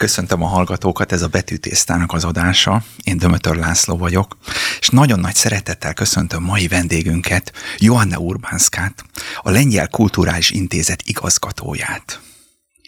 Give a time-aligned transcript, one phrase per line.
[0.00, 2.82] Köszöntöm a hallgatókat, ez a Betűtésztának az adása.
[3.02, 4.36] Én Dömötör László vagyok,
[4.80, 9.04] és nagyon nagy szeretettel köszöntöm mai vendégünket, Joanna Urbánszkát,
[9.42, 12.20] a Lengyel Kulturális Intézet igazgatóját.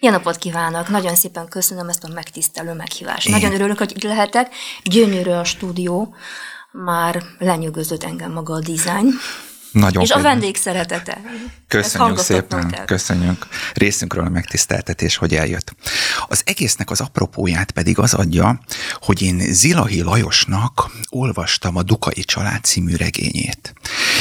[0.01, 0.89] Jó napot kívánok!
[0.89, 3.27] Nagyon szépen köszönöm ezt a megtisztelő meghívást.
[3.27, 3.33] Én...
[3.33, 4.55] Nagyon örülök, hogy itt lehetek.
[4.83, 6.15] Gyönyörű a stúdió,
[6.71, 9.09] már lenyűgözött engem maga a dizájn.
[9.73, 11.21] Nagyon És a vendég szeretete.
[11.69, 12.85] Köszönjük szépen, kell.
[12.85, 15.75] köszönjük részünkről a megtiszteltetés, hogy eljött.
[16.29, 18.61] Az egésznek az apropóját pedig az adja,
[19.01, 23.75] hogy én Zilahi Lajosnak olvastam a Dukai család című regényét.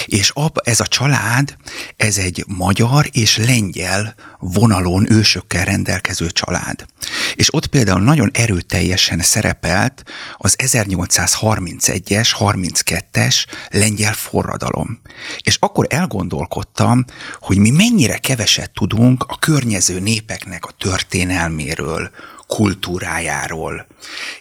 [0.06, 1.58] És ab, ez a család,
[1.98, 6.86] ez egy magyar és lengyel vonalon ősökkel rendelkező család.
[7.34, 10.04] És ott például nagyon erőteljesen szerepelt
[10.38, 15.00] az 1831-es, 32-es lengyel forradalom.
[15.40, 17.06] És akkor elgondolkodtam,
[17.40, 22.12] hogy mi mennyire keveset tudunk a környező népeknek a történelméről,
[22.56, 23.88] kultúrájáról.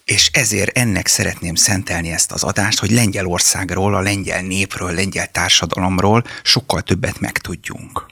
[0.05, 6.25] És ezért ennek szeretném szentelni ezt az adást, hogy Lengyelországról, a lengyel népről, lengyel társadalomról
[6.43, 8.07] sokkal többet megtudjunk.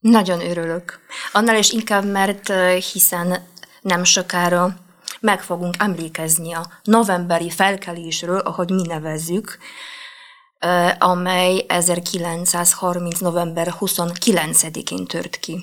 [0.00, 0.98] Nagyon örülök.
[1.32, 2.52] Annál is inkább, mert
[2.92, 3.46] hiszen
[3.80, 4.76] nem sokára
[5.20, 9.58] meg fogunk emlékezni a novemberi felkelésről, ahogy mi nevezzük,
[10.98, 13.18] amely 1930.
[13.18, 15.62] november 29-én tört ki.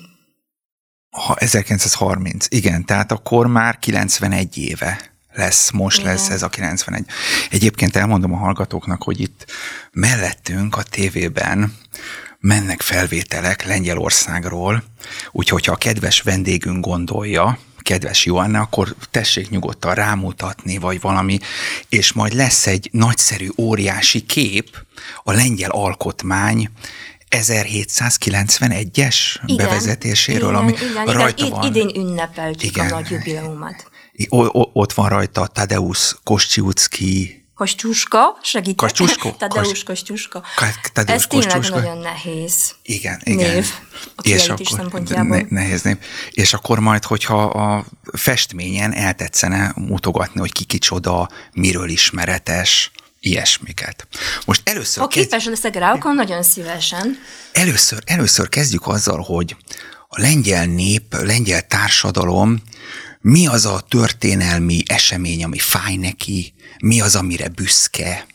[1.10, 6.12] Ha 1930, igen, tehát akkor már 91 éve lesz, most igen.
[6.12, 7.04] lesz ez a 91.
[7.50, 9.46] Egyébként elmondom a hallgatóknak, hogy itt
[9.92, 11.74] mellettünk a tévében
[12.40, 14.82] mennek felvételek Lengyelországról,
[15.30, 21.38] úgyhogy ha a kedves vendégünk gondolja, kedves Joanna, akkor tessék nyugodtan rámutatni, vagy valami,
[21.88, 24.84] és majd lesz egy nagyszerű, óriási kép
[25.22, 26.70] a lengyel alkotmány
[27.30, 31.66] 1791-es igen, bevezetéséről, igen, ami igen, rajta igen, van.
[31.66, 32.86] Idén ünnepeltük igen.
[32.86, 33.90] a nagy jubileumot.
[34.72, 38.76] Ott van rajta Tadeusz Kosciucki Kostyuska, segítek.
[38.76, 39.30] Kostyusko?
[39.38, 40.42] Tadeusz Kostyuska.
[41.06, 43.54] Ez tényleg nagyon nehéz Igen, igen.
[43.54, 43.66] Név
[44.16, 45.36] a és akkor, szempontjából.
[45.36, 45.96] Ne, nehéz név.
[46.30, 52.90] És akkor majd, hogyha a festményen eltetszene mutogatni, hogy ki kicsoda, miről ismeretes,
[53.20, 54.06] ilyesmiket.
[54.44, 55.02] Most először...
[55.02, 55.28] Ha kezd...
[55.28, 57.18] képes leszek rá, akkor nagyon szívesen.
[57.52, 59.56] Először, először kezdjük azzal, hogy
[60.08, 62.62] a lengyel nép, a lengyel társadalom
[63.20, 68.26] mi az a történelmi esemény, ami fáj neki, mi az, amire büszke,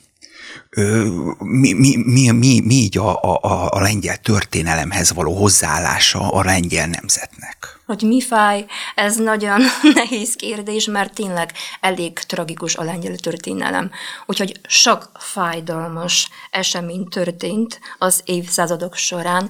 [1.39, 6.87] mi, mi, mi, mi, mi így a, a, a lengyel történelemhez való hozzáállása a lengyel
[6.87, 7.79] nemzetnek?
[7.85, 8.65] Hogy mi fáj,
[8.95, 9.61] ez nagyon
[9.95, 13.91] nehéz kérdés, mert tényleg elég tragikus a lengyel történelem.
[14.25, 19.49] Úgyhogy sok fájdalmas esemény történt az évszázadok során.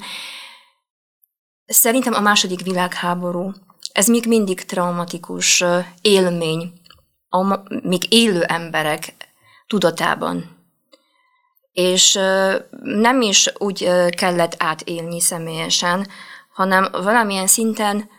[1.66, 3.52] Szerintem a második világháború,
[3.92, 5.64] ez még mindig traumatikus
[6.02, 6.74] élmény
[7.30, 9.16] a még élő emberek
[9.68, 10.55] tudatában.
[11.76, 12.14] És
[12.82, 16.08] nem is úgy kellett átélni személyesen,
[16.54, 18.10] hanem valamilyen szinten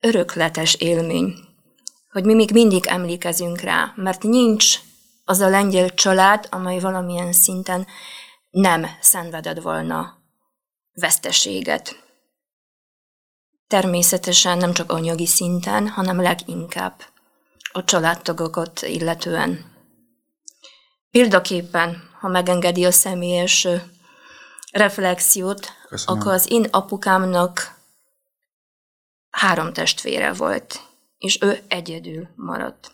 [0.00, 1.34] örökletes élmény,
[2.10, 4.78] hogy mi még mindig emlékezünk rá, mert nincs
[5.24, 7.86] az a lengyel család, amely valamilyen szinten
[8.50, 10.18] nem szenvedett volna
[10.94, 12.04] veszteséget.
[13.66, 17.02] Természetesen nem csak anyagi szinten, hanem leginkább
[17.72, 19.74] a családtagokat illetően.
[21.10, 23.68] Példaképpen, ha megengedi a személyes
[24.72, 26.20] reflexiót, Köszönöm.
[26.20, 27.74] akkor az én apukámnak
[29.30, 30.80] három testvére volt,
[31.18, 32.90] és ő egyedül maradt.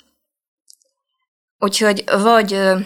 [1.59, 2.79] Úgyhogy vagy ö,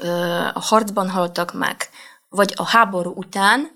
[0.00, 0.08] ö,
[0.54, 1.88] a harcban haltak meg,
[2.28, 3.70] vagy a háború után,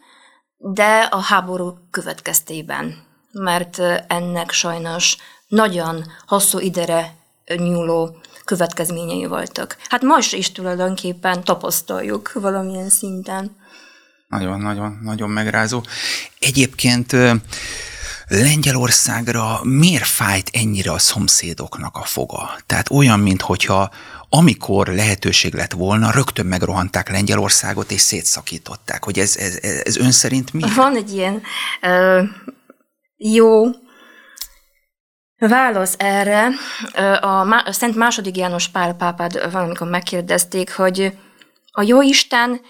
[0.57, 7.15] de a háború következtében, mert ennek sajnos nagyon hosszú idere
[7.57, 9.77] nyúló következményei voltak.
[9.89, 13.57] Hát most is tulajdonképpen tapasztaljuk valamilyen szinten.
[14.29, 15.83] Nagyon, nagyon, nagyon megrázó.
[16.39, 17.17] Egyébként
[18.29, 22.57] Lengyelországra miért fájt ennyire a szomszédoknak a foga?
[22.67, 23.91] Tehát olyan, mintha
[24.29, 29.05] amikor lehetőség lett volna, rögtön megrohanták Lengyelországot és szétszakították.
[29.05, 30.63] Hogy ez, ez, ez ön szerint mi?
[30.75, 31.43] Van egy ilyen
[31.83, 32.29] uh,
[33.17, 33.65] jó
[35.49, 36.49] Válasz erre,
[37.21, 41.13] a Szent második János Pál pápád valamikor megkérdezték, hogy
[41.73, 42.61] a Jóisten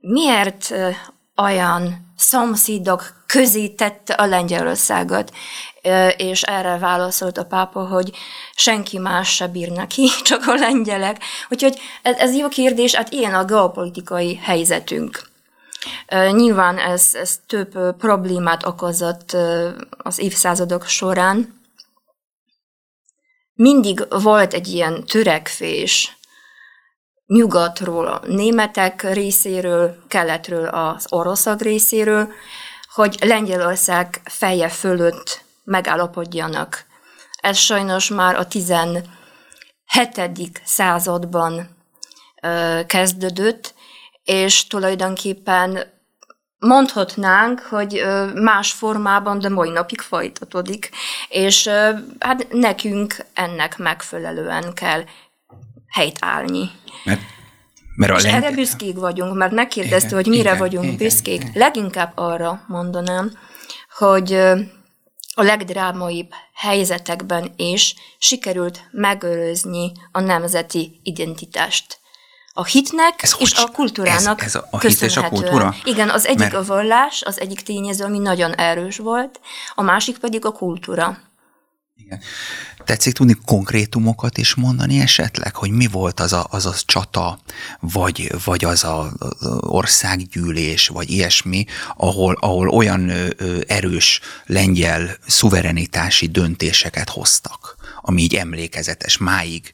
[0.00, 0.74] miért
[1.36, 5.32] olyan szomszédok közé tette a Lengyelországot,
[6.16, 8.10] és erre válaszolt a pápa, hogy
[8.54, 11.22] senki más se bír neki, csak a lengyelek.
[11.48, 15.22] Úgyhogy ez, ez jó kérdés, hát ilyen a geopolitikai helyzetünk.
[16.32, 19.36] Nyilván ez, ez több problémát okozott
[19.88, 21.59] az évszázadok során,
[23.60, 26.16] mindig volt egy ilyen törekvés
[27.26, 32.32] nyugatról, a németek részéről, keletről, az oroszok részéről,
[32.94, 36.84] hogy Lengyelország feje fölött megállapodjanak.
[37.40, 39.10] Ez sajnos már a 17.
[40.64, 41.76] században
[42.86, 43.74] kezdődött,
[44.24, 45.99] és tulajdonképpen
[46.60, 48.04] mondhatnánk, hogy
[48.34, 50.90] más formában, de mai napig folytatódik,
[51.28, 51.68] és
[52.18, 55.04] hát nekünk ennek megfelelően kell
[55.88, 56.70] helyt állni.
[57.04, 57.20] Mert,
[57.96, 58.34] mert és leng...
[58.34, 61.40] erre büszkék vagyunk, mert megkérdezte, igen, hogy mire igen, vagyunk igen, büszkék.
[61.40, 61.52] Igen.
[61.54, 63.30] Leginkább arra mondanám,
[63.98, 64.32] hogy
[65.34, 72.00] a legdrámaibb helyzetekben is sikerült megőrözni a nemzeti identitást
[72.52, 75.74] a hitnek ez és hogy, a kultúrának ez, ez a, a hit és a kultúra?
[75.84, 76.54] Igen, az egyik Mert...
[76.54, 79.40] a vallás, az egyik tényező, ami nagyon erős volt,
[79.74, 81.18] a másik pedig a kultúra.
[81.96, 82.20] Igen.
[82.84, 87.38] Tetszik tudni konkrétumokat is mondani esetleg, hogy mi volt az a, az a csata,
[87.80, 91.64] vagy, vagy az a, az országgyűlés, vagy ilyesmi,
[91.96, 93.12] ahol, ahol olyan
[93.66, 99.72] erős lengyel szuverenitási döntéseket hoztak, ami így emlékezetes, máig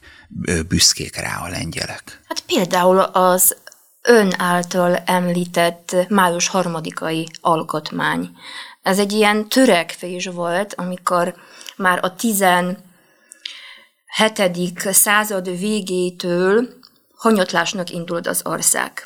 [0.67, 2.21] büszkék rá a lengyelek.
[2.27, 3.55] Hát például az
[4.01, 8.29] ön által említett május harmadikai alkotmány.
[8.81, 11.35] Ez egy ilyen törekvés volt, amikor
[11.75, 12.79] már a 17.
[14.91, 16.67] század végétől
[17.15, 19.05] hanyatlásnak indult az ország.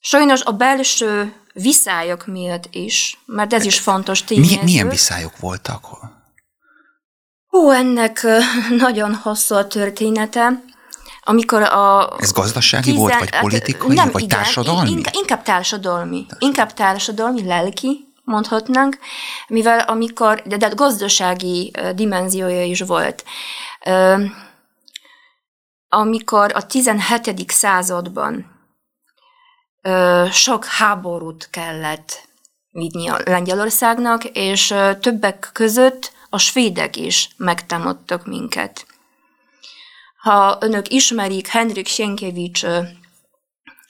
[0.00, 4.48] Sajnos a belső viszályok miatt is, mert ez is fontos tényező.
[4.50, 5.86] Milyen, milyen viszályok voltak?
[7.54, 8.26] Ó, ennek
[8.84, 10.62] nagyon hosszú a története.
[11.20, 12.16] Amikor a...
[12.18, 14.90] Ez gazdasági tizen, volt, vagy hát, politikai, nem, vagy igen, társadalmi?
[14.90, 16.26] Inkább, inkább társadalmi.
[16.38, 18.98] Inkább társadalmi, lelki, mondhatnánk,
[19.48, 23.24] mivel amikor, de, de gazdasági dimenziója is volt.
[25.88, 27.50] Amikor a 17.
[27.50, 28.52] században
[30.30, 32.28] sok háborút kellett
[32.70, 38.86] vinni a Lengyelországnak, és többek között a svédek is megtámadtak minket.
[40.16, 42.66] Ha önök ismerik Henrik Sienkiewicz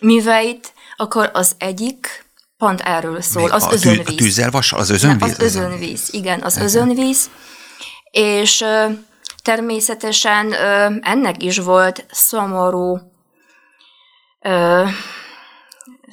[0.02, 2.24] műveit, akkor az egyik
[2.56, 4.06] pont erről szól, Még az a özönvíz.
[4.08, 5.30] A tűzzel vas, az özönvíz?
[5.30, 7.30] az özönvíz, igen, az özönvíz.
[8.10, 8.64] És
[9.42, 10.52] természetesen
[11.02, 13.12] ennek is volt szomorú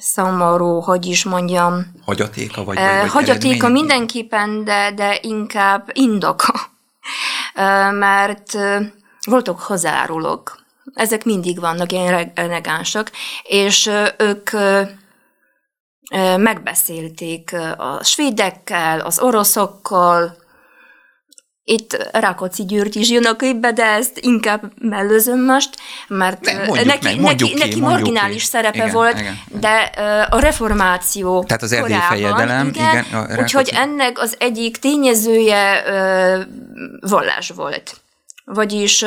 [0.02, 1.86] szomorú, hogy is mondjam.
[2.04, 6.60] Hagyatéka vagy, vagy, vagy Hagyatéka mindenképpen, de, de inkább indoka.
[8.06, 8.52] Mert
[9.26, 10.60] voltak hozzárulók.
[10.94, 13.10] Ezek mindig vannak ilyen elegánsak,
[13.42, 14.50] és ők
[16.36, 20.36] megbeszélték a svédekkel, az oroszokkal,
[21.64, 25.70] itt Rákóczi György is jön a képbe, de ezt inkább mellőzöm most,
[26.08, 28.48] mert ne, neki, meg, neki, ki, neki marginális ki.
[28.48, 29.90] szerepe igen, volt, igen, de
[30.30, 35.84] a reformáció Tehát az erdélyi fejedelem, igen, igen a úgyhogy ennek az egyik tényezője
[37.00, 38.00] vallás volt.
[38.44, 39.04] Vagyis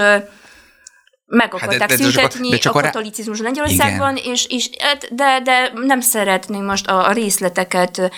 [1.28, 5.40] meg akarták hát de, de, szüntetni de csak a katolicizmus Lengyelországban, és, és, hát de,
[5.44, 8.12] de nem szeretném most a, a részleteket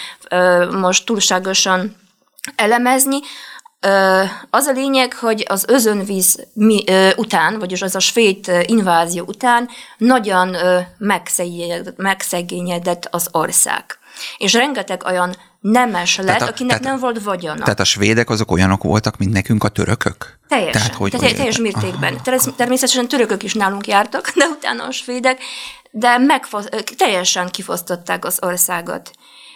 [0.72, 1.95] most túlságosan
[2.56, 3.19] elemezni,
[4.50, 6.47] az a lényeg, hogy az özönvíz
[7.15, 10.55] után, vagyis az a svéd invázió után nagyon
[11.98, 13.86] megszegényedett az ország.
[14.38, 17.63] És rengeteg olyan nemes lett, a, akinek tehát, nem volt vagyona.
[17.63, 20.39] Tehát a svédek azok olyanok voltak, mint nekünk a törökök?
[20.48, 22.19] Teljesen, tehát, hogy, tehát, teljes mértékben.
[22.25, 22.53] Aha.
[22.55, 25.39] Természetesen törökök is nálunk jártak, de utána a svédek,
[25.91, 26.67] de megfosz,
[26.98, 29.12] teljesen kifosztották az országot.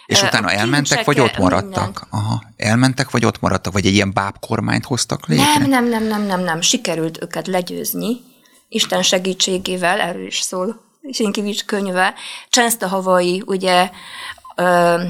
[0.06, 2.06] És utána elmentek, vagy ott maradtak?
[2.10, 3.72] Aha, elmentek, vagy ott maradtak?
[3.72, 5.44] Vagy egy ilyen bábkormányt hoztak létre?
[5.44, 6.60] Nem, nem, nem, nem, nem, nem.
[6.60, 8.20] Sikerült őket legyőzni.
[8.68, 10.80] Isten segítségével, erről is szól
[11.10, 12.14] Sinkivics könyve.
[12.48, 13.90] Csensztahavai, ugye,
[14.56, 15.02] ö,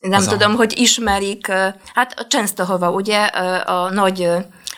[0.00, 0.56] nem Az tudom, a...
[0.56, 1.46] hogy ismerik,
[1.94, 4.28] hát a Csensztahava, ugye, a nagy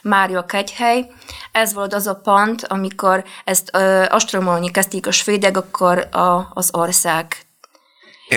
[0.02, 1.10] Mária kegyhely,
[1.52, 3.76] ez volt az a pont, amikor ezt
[4.08, 7.47] astromolni kezdték a svédek, akkor a, az ország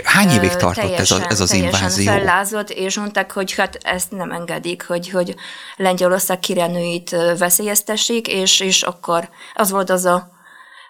[0.04, 2.12] Hány évig tartott teljesen, ez, a, ez az invázió?
[2.12, 5.36] fellázott, és mondták, hogy hát ezt nem engedik, hogy, hogy
[5.76, 10.32] Lengyelország kirenőit veszélyeztessék, és, és akkor az volt az a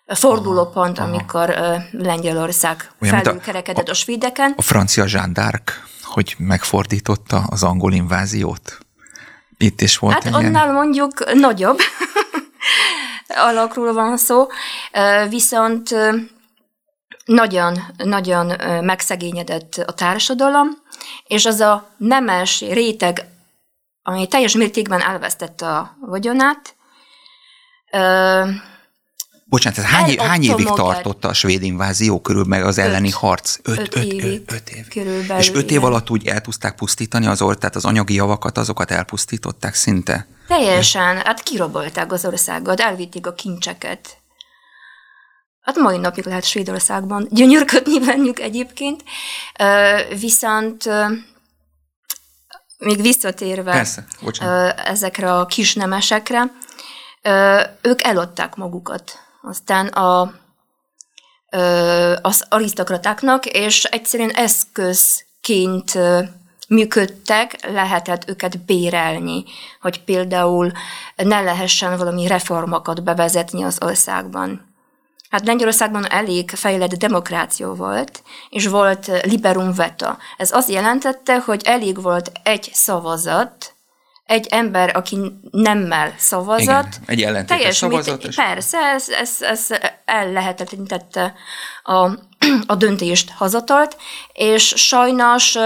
[0.08, 1.82] fordulópont, aha, amikor aha.
[1.92, 4.54] Lengyelország felülkerekedett a, a svédeken.
[4.58, 8.78] A francia zsándárk, hogy megfordította az angol inváziót?
[9.58, 10.74] Itt is volt Hát egy annál ilyen...
[10.74, 11.80] mondjuk nagyobb
[13.50, 14.48] alakról van szó,
[15.30, 15.96] viszont
[17.26, 18.46] nagyon, nagyon
[18.84, 20.68] megszegényedett a társadalom,
[21.28, 23.26] és az a nemes réteg
[24.04, 26.76] amely teljes mértékben elvesztette a vagyonát.
[29.46, 33.58] Bocsánat, ez hány, hány évig tartotta a svéd invázió körül meg az elleni öt, harc?
[33.64, 34.88] Öt, öt, öt, évig, öt, év.
[34.88, 35.84] Körülbelül, És öt év igen.
[35.84, 40.28] alatt úgy el tudták pusztítani az or, tehát az anyagi javakat, azokat elpusztították szinte?
[40.48, 44.21] Teljesen, hát kirobolták az országot, elvitték a kincseket.
[45.62, 49.04] Hát mai napig lehet Svédországban gyönyörködni bennük egyébként,
[50.20, 50.90] viszont
[52.78, 54.06] még visszatérve Persze,
[54.76, 56.52] ezekre a kisnemesekre,
[57.82, 59.20] ők eladták magukat.
[59.42, 60.34] Aztán a,
[62.22, 65.98] az arisztokratáknak, és egyszerűen eszközként
[66.68, 69.44] működtek, lehetett őket bérelni,
[69.82, 70.72] hogy például
[71.16, 74.71] ne lehessen valami reformokat bevezetni az országban.
[75.32, 80.18] Hát Lengyelországban elég fejlett demokrácia volt, és volt liberum veta.
[80.38, 83.76] Ez azt jelentette, hogy elég volt egy szavazat,
[84.26, 85.18] egy ember, aki
[85.52, 86.68] nemmel szavazott.
[86.68, 88.24] Igen, egy ellentétes szavazat.
[88.24, 88.36] És...
[88.36, 89.68] Persze, ez, ez, ez
[90.06, 91.34] ellehetetlenítette
[91.84, 92.10] a,
[92.66, 93.98] a döntést hazatolt,
[94.34, 95.58] és sajnos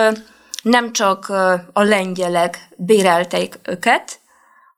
[0.61, 1.29] nem csak
[1.73, 4.19] a lengyelek bérelték őket,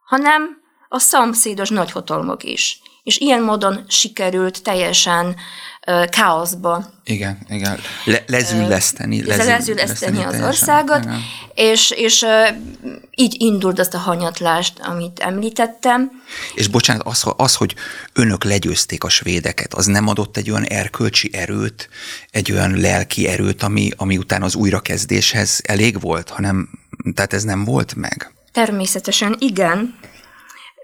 [0.06, 2.82] hanem a szomszédos nagyhatalmak is.
[3.08, 5.36] És ilyen módon sikerült teljesen
[6.10, 6.86] káoszba.
[7.04, 7.80] Igen, igen.
[8.06, 9.26] Le, lezülleszteni.
[9.26, 11.22] Lezül, lezülleszteni az országot, igen.
[11.54, 12.26] és, és
[13.16, 16.12] így indult azt a hanyatlást, amit említettem.
[16.56, 17.76] És bocsánat, az, az, hogy
[18.14, 21.90] önök legyőzték a svédeket, az nem adott egy olyan erkölcsi erőt,
[22.32, 26.70] egy olyan lelki erőt, ami, ami után az újrakezdéshez elég volt, hanem,
[27.14, 28.34] tehát ez nem volt meg?
[28.52, 30.00] Természetesen igen,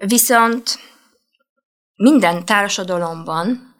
[0.06, 0.78] viszont
[1.96, 3.74] minden társadalomban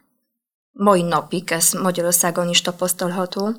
[0.72, 3.54] mai napig, ez Magyarországon is tapasztalható,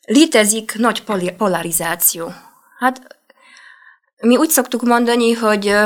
[0.00, 1.04] létezik nagy
[1.36, 2.32] polarizáció.
[2.78, 3.18] Hát
[4.22, 5.76] mi úgy szoktuk mondani, hogy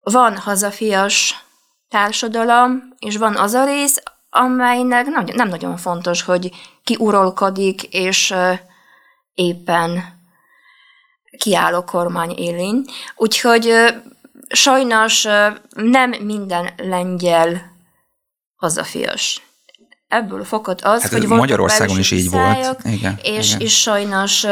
[0.00, 1.44] van hazafias
[1.88, 6.50] társadalom, és van az a rész, amelynek nem nagyon fontos, hogy
[6.84, 8.34] ki uralkodik, és
[9.34, 10.02] éppen
[11.38, 12.84] kiáll a kormány élén.
[13.16, 13.94] Úgyhogy
[14.48, 15.26] sajnos
[15.74, 17.72] nem minden lengyel
[18.56, 19.42] hazafias.
[20.08, 22.78] Ebből fakad az, hát hogy Magyarországon is így volt.
[22.84, 23.60] Igen, és, igen.
[23.60, 24.46] és sajnos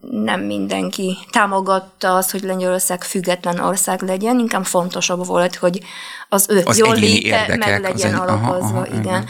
[0.00, 5.80] nem mindenki támogatta az, hogy Lengyelország független ország legyen, inkább fontosabb volt, hogy
[6.28, 8.86] az ő az jól léte meg legyen alapozva.
[8.86, 9.00] igen.
[9.00, 9.28] igen.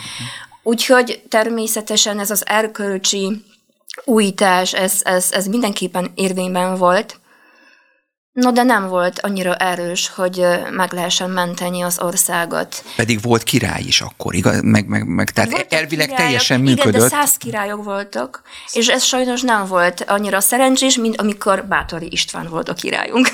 [0.62, 3.44] Úgyhogy természetesen ez az erkölcsi
[4.04, 7.20] újítás, ez, ez, ez mindenképpen érvényben volt,
[8.32, 12.84] No, de nem volt annyira erős, hogy meg lehessen menteni az országot.
[12.96, 14.60] Pedig volt király is akkor, igaz?
[14.62, 16.94] Meg, meg, meg tehát Voltak elvileg királyok, teljesen működött.
[16.94, 22.08] Igen, de száz királyok voltak, és ez sajnos nem volt annyira szerencsés, mint amikor Bátori
[22.10, 23.28] István volt a királyunk.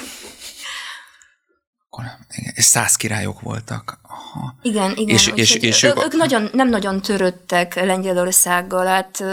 [2.54, 3.98] És száz királyok voltak.
[4.02, 4.54] Aha.
[4.62, 5.14] Igen, igen.
[5.14, 9.24] És, és, és ők, ők nagyon, nem nagyon törődtek Lengyelországgal, hát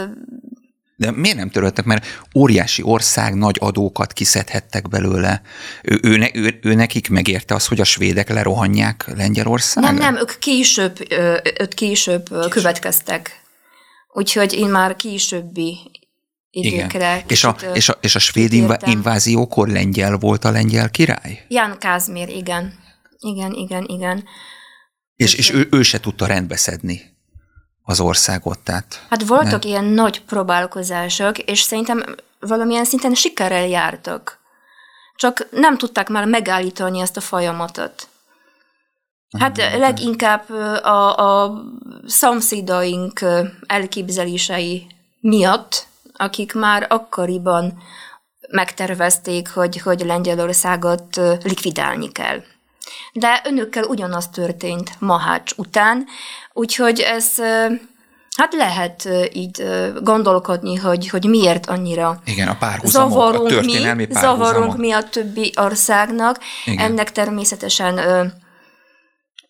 [0.96, 1.86] de miért nem töröltek?
[1.86, 5.42] Mert óriási ország, nagy adókat kiszedhettek belőle.
[5.84, 9.92] Ő, ő, ő, ő nekik megérte az, hogy a svédek lerohanják Lengyelországot?
[9.92, 11.12] Nem, nem, ők később,
[11.60, 12.50] ők később, később.
[12.50, 13.42] következtek.
[14.14, 15.78] Úgyhogy én már későbbi
[16.50, 17.16] időkre.
[17.16, 17.24] Igen.
[17.28, 18.92] És, a, és, a, és a svéd értem.
[18.92, 21.46] inváziókor lengyel volt a lengyel király?
[21.48, 22.74] Jan Kázmér, igen.
[23.20, 24.24] Igen, igen, igen.
[25.16, 27.15] És, és ő, ő se tudta rendbeszedni
[27.86, 28.60] az országot.
[28.60, 29.70] Tehát, hát voltak nem?
[29.72, 32.04] ilyen nagy próbálkozások, és szerintem
[32.40, 34.40] valamilyen szinten sikerrel jártak.
[35.16, 38.08] Csak nem tudták már megállítani ezt a folyamatot.
[39.40, 40.50] Hát leginkább
[40.84, 41.62] a, a
[42.06, 43.26] szomszédaink
[43.68, 44.88] elképzelései
[45.20, 47.78] miatt, akik már akkoriban
[48.50, 52.44] megtervezték, hogy, hogy Lengyelországot likvidálni kell.
[53.14, 56.06] De önökkel ugyanaz történt Mahács után,
[56.58, 57.40] Úgyhogy ez
[58.36, 59.64] Hát lehet így
[60.02, 65.04] gondolkodni, hogy, hogy miért annyira Igen, a párhuzamok, zavarunk, a történelmi mi, zavarunk mi a
[65.04, 66.40] többi országnak.
[66.66, 66.86] Igen.
[66.86, 68.26] Ennek természetesen ö,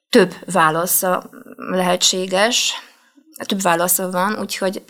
[0.10, 2.74] több válasza lehetséges,
[3.46, 4.84] több válasza van, úgyhogy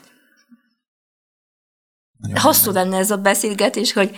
[2.17, 4.17] Nagyon hosszú lenne ez a beszélgetés, hogy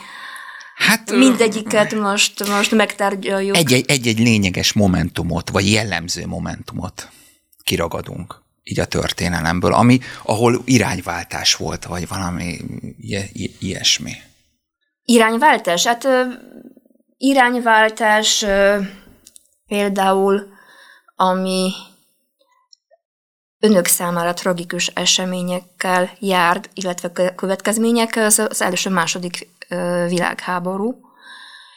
[0.77, 3.55] Hát, mindegyiket most, most megtárgyaljuk.
[3.55, 7.09] Egy-egy, lényeges momentumot, vagy jellemző momentumot
[7.63, 12.57] kiragadunk így a történelemből, ami, ahol irányváltás volt, vagy valami
[13.59, 14.11] ilyesmi.
[15.03, 15.85] Irányváltás?
[15.85, 16.07] Hát
[17.17, 18.45] irányváltás
[19.67, 20.47] például,
[21.15, 21.71] ami
[23.59, 29.49] önök számára tragikus eseményekkel járt, illetve következményekkel, az, az első-második
[30.07, 30.99] világháború,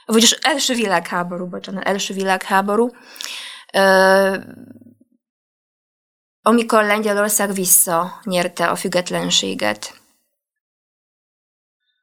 [0.07, 2.91] vagyis első világháború, bocsánat, első világháború,
[6.43, 10.00] amikor Lengyelország visszanyerte a függetlenséget.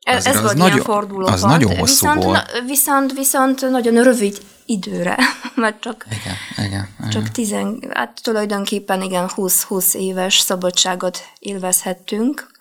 [0.07, 1.33] Ez, ez volt nagyon, ilyen fordulópont.
[1.33, 2.63] Az nagyon hosszú viszont, volt.
[2.65, 5.17] Viszont, viszont nagyon rövid időre,
[5.55, 7.09] mert csak, igen, igen, igen.
[7.09, 12.51] csak tizen, hát tulajdonképpen igen, 20-20 éves szabadságot élvezhettünk.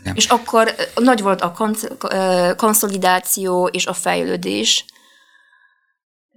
[0.00, 0.14] Igen.
[0.14, 1.54] És akkor nagy volt a
[2.56, 4.84] konszolidáció és a fejlődés.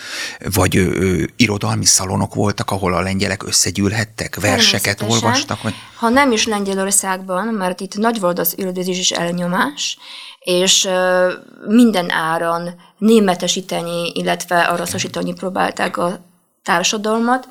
[0.54, 5.62] Vagy ö, ö, irodalmi szalonok voltak, ahol a lengyelek összegyűlhettek, verseket olvastak?
[5.62, 5.74] Vagy...
[5.96, 9.98] Ha nem is Lengyelországban, mert itt nagy volt az üldözés és elnyomás,
[10.38, 11.32] és ö,
[11.66, 16.20] minden áron németesíteni, illetve araszosítani próbálták a
[16.62, 17.48] társadalmat,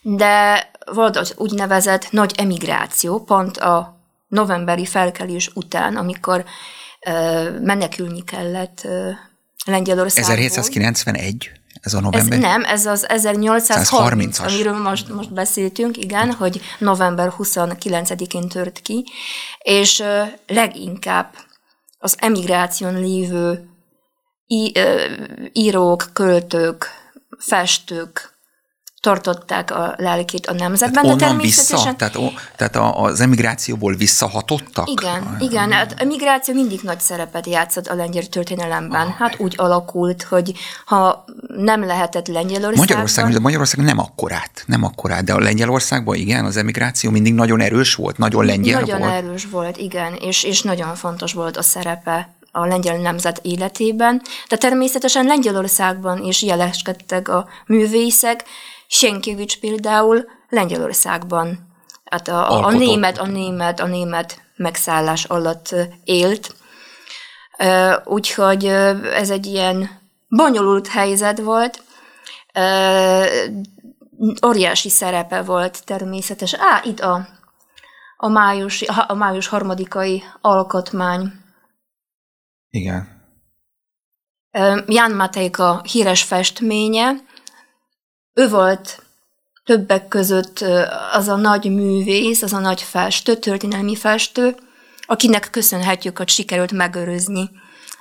[0.00, 3.96] de volt az úgynevezett nagy emigráció, pont a
[4.28, 6.44] novemberi felkelés után, amikor
[7.60, 8.86] menekülni kellett
[9.64, 10.32] Lengyelországból.
[10.32, 11.50] 1791?
[11.80, 12.38] Ez a november?
[12.38, 19.04] Ez nem, ez az 1830, amiről most, most beszéltünk, igen, hogy november 29-én tört ki,
[19.58, 20.02] és
[20.46, 21.34] leginkább
[21.98, 23.68] az emigráción lévő
[25.52, 26.86] írók, költők,
[27.38, 28.37] festők,
[29.00, 31.76] tartották a lelkét a nemzetben, tehát de természetesen...
[31.76, 31.96] Vissza?
[31.96, 34.88] Tehát, ó, tehát a, az emigrációból visszahatottak?
[34.88, 35.72] Igen, a, igen.
[35.72, 39.06] Hát a migráció mindig nagy szerepet játszott a lengyel történelemben.
[39.06, 40.52] Ah, hát úgy alakult, hogy
[40.84, 41.24] ha
[41.56, 42.86] nem lehetett Lengyelországban...
[42.86, 47.60] Magyarország, de Magyarország nem akkorát, nem akkorát, de a Lengyelországban igen, az emigráció mindig nagyon
[47.60, 49.10] erős volt, nagyon lengyel nagyon volt.
[49.10, 54.22] Nagyon erős volt, igen, és, és nagyon fontos volt a szerepe a lengyel nemzet életében,
[54.48, 58.44] de természetesen Lengyelországban is jeleskedtek a művészek,
[58.90, 61.58] Sienkiewicz például Lengyelországban,
[62.04, 65.74] hát a, a, a német, a német, a német megszállás alatt
[66.04, 66.54] élt.
[68.04, 68.64] Úgyhogy
[69.12, 71.82] ez egy ilyen bonyolult helyzet volt.
[74.46, 76.54] Óriási szerepe volt természetes.
[76.54, 77.28] Á, itt a,
[78.16, 81.32] a, május, a május harmadikai alkotmány.
[82.70, 83.16] Igen.
[84.86, 87.12] Jan Matejka híres festménye,
[88.38, 89.02] ő volt
[89.64, 90.64] többek között
[91.12, 94.56] az a nagy művész, az a nagy festő, történelmi festő,
[95.06, 97.50] akinek köszönhetjük, hogy sikerült megőrizni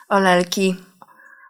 [0.07, 0.75] a lelki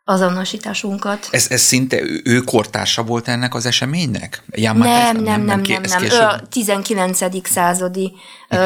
[0.04, 1.28] azonosításunkat.
[1.32, 4.44] Ez, ez szinte ő kortársa volt ennek az eseménynek?
[4.56, 6.04] nem, nem, nem, nem, nem, nem, nem.
[6.04, 7.48] Ő a 19.
[7.50, 8.14] századi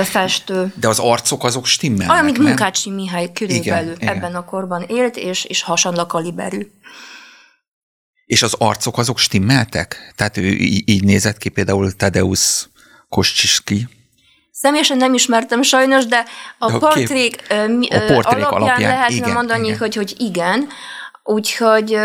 [0.03, 0.73] festő.
[0.79, 4.35] De az arcok azok stimmelnek, Olyan, mint Munkácsi Mihály körülbelül igen, ebben igen.
[4.35, 6.71] a korban élt, és, és hasonló kaliberű.
[8.31, 10.13] És az arcok azok stimmeltek?
[10.15, 10.47] Tehát ő
[10.85, 12.69] így nézett ki például Tadeusz
[13.09, 13.87] Koscsiski?
[14.51, 16.25] Személyesen nem ismertem sajnos, de
[16.57, 19.77] a, de a portrék, kép, a portrék alapján, alapján lehetne igen, mondani, igen.
[19.77, 20.67] Hogy, hogy igen.
[21.23, 21.97] Úgyhogy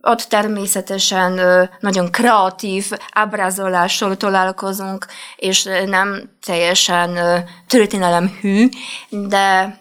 [0.00, 1.40] ott természetesen
[1.80, 7.18] nagyon kreatív ábrázolással találkozunk, és nem teljesen
[7.66, 8.68] történelemhű,
[9.10, 9.78] de,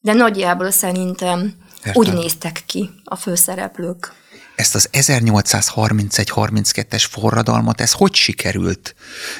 [0.00, 1.92] de nagyjából szerintem Értem.
[1.94, 4.12] úgy néztek ki a főszereplők
[4.56, 8.94] ezt az 1831-32-es forradalmat, ez hogy sikerült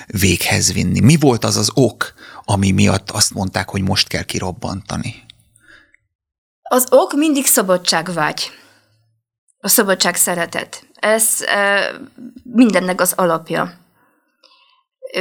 [0.07, 1.01] véghez vinni?
[1.01, 5.25] Mi volt az az ok, ami miatt azt mondták, hogy most kell kirobbantani?
[6.63, 8.51] Az ok mindig szabadságvágy.
[9.59, 10.87] a szabadság szeretet.
[10.95, 11.25] Ez
[12.43, 13.79] mindennek az alapja.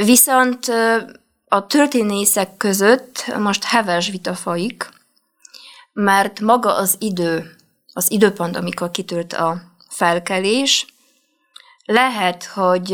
[0.04, 0.66] Viszont
[1.48, 4.88] a történészek között most heves vita folyik,
[5.92, 7.56] mert maga az idő,
[7.92, 10.86] az időpont, amikor kitört a felkelés,
[11.84, 12.92] lehet, hogy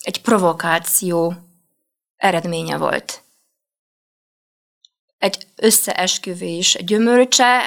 [0.00, 1.34] egy provokáció
[2.16, 3.22] eredménye volt.
[5.18, 7.58] Egy összeesküvés gyümölcse,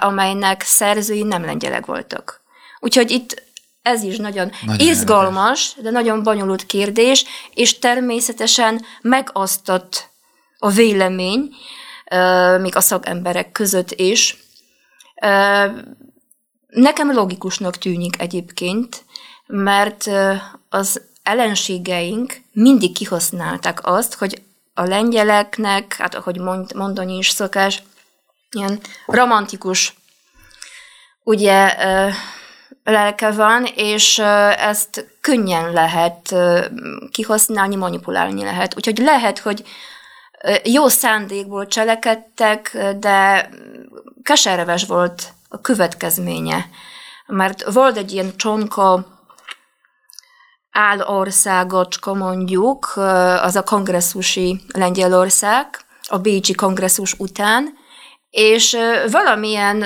[0.00, 2.40] amelynek szerzői nem lengyelek voltak.
[2.80, 3.42] Úgyhogy itt
[3.82, 5.84] ez is nagyon, nagyon izgalmas, érdekes.
[5.84, 10.08] de nagyon bonyolult kérdés, és természetesen megosztott
[10.58, 11.54] a vélemény,
[12.60, 14.36] még a szakemberek között is.
[16.68, 19.04] Nekem logikusnak tűnik egyébként,
[19.46, 20.10] mert
[20.68, 24.42] az ellenségeink mindig kihasználták azt, hogy
[24.74, 26.38] a lengyeleknek, hát ahogy
[26.74, 27.82] mondani is szokás,
[28.50, 29.94] ilyen romantikus
[31.22, 31.74] ugye
[32.84, 34.18] lelke van, és
[34.58, 36.34] ezt könnyen lehet
[37.10, 38.76] kihasználni, manipulálni lehet.
[38.76, 39.64] Úgyhogy lehet, hogy
[40.64, 43.50] jó szándékból cselekedtek, de
[44.22, 46.66] keserves volt a következménye.
[47.26, 49.06] Mert volt egy ilyen csonka
[50.70, 52.92] állországocska mondjuk,
[53.42, 55.66] az a kongresszusi Lengyelország,
[56.08, 57.76] a Bécsi kongresszus után,
[58.30, 58.76] és
[59.10, 59.84] valamilyen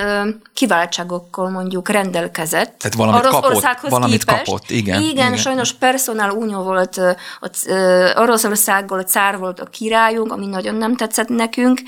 [0.53, 2.77] kiváltságokkal mondjuk rendelkezett.
[2.77, 4.45] Tehát valamit kapott, valamit képest.
[4.45, 5.01] kapott, igen.
[5.01, 5.37] Igen, igen.
[5.37, 7.01] sajnos personál unió volt
[7.39, 7.67] az
[8.15, 11.81] Oroszországgal, cár volt a királyunk, ami nagyon nem tetszett nekünk,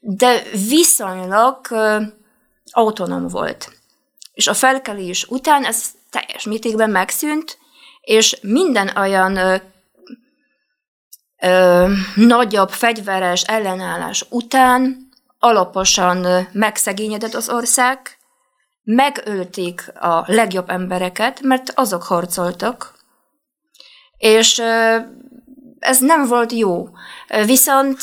[0.00, 1.58] de viszonylag
[2.74, 3.72] autonóm volt.
[4.32, 7.58] És a felkelés után ez teljes mértékben megszűnt,
[8.00, 9.56] és minden olyan ö,
[11.42, 15.08] ö, nagyobb fegyveres ellenállás után
[15.38, 18.18] alaposan megszegényedett az ország,
[18.84, 22.94] megölték a legjobb embereket, mert azok harcoltak,
[24.16, 24.62] és
[25.78, 26.88] ez nem volt jó.
[27.44, 28.00] Viszont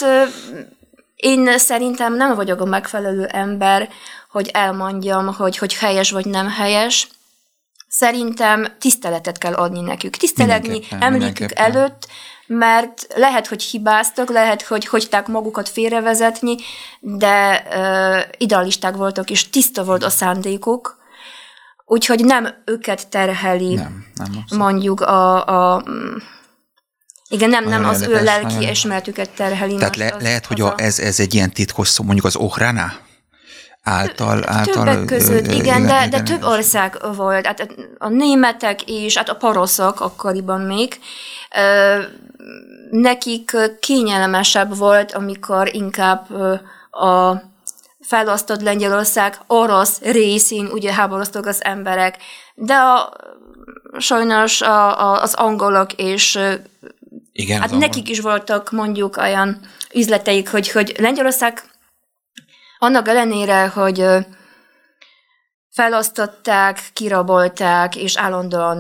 [1.16, 3.90] én szerintem nem vagyok a megfelelő ember,
[4.32, 7.08] hogy elmondjam, hogy, hogy helyes vagy nem helyes.
[7.88, 10.18] Szerintem tiszteletet kell adni nekük.
[10.18, 12.08] Tisztelegni emlékük előtt,
[12.48, 16.56] mert lehet, hogy hibáztak, lehet, hogy hagyták magukat félrevezetni,
[17.00, 20.98] de uh, idealisták voltak, és tiszta volt a szándékuk,
[21.86, 25.84] úgyhogy nem őket terheli nem, nem mondjuk a, a
[27.28, 29.76] igen, nem, nem az ő lelki ismeretüket terheli.
[29.76, 32.94] Tehát le, az, lehet, hogy a, ez, ez egy ilyen titkos szó, mondjuk az Ohrana?
[33.84, 34.44] Által...
[34.50, 37.46] által Többek között, igen, igen, de, de több ország volt.
[37.46, 41.00] Hát a németek és hát a paroszok akkoriban még,
[42.90, 46.32] nekik kényelmesebb volt, amikor inkább
[46.92, 47.42] a
[48.02, 52.18] felosztott Lengyelország orosz részén ugye háborúztak az emberek,
[52.56, 53.14] de a,
[53.98, 56.40] sajnos a, a, az angolok és
[57.34, 59.60] igen, hát nekik is voltak mondjuk olyan
[59.94, 61.64] üzleteik, hogy, hogy Lengyelország
[62.84, 64.06] annak ellenére, hogy
[65.70, 68.78] felosztották, kirabolták, és állandóan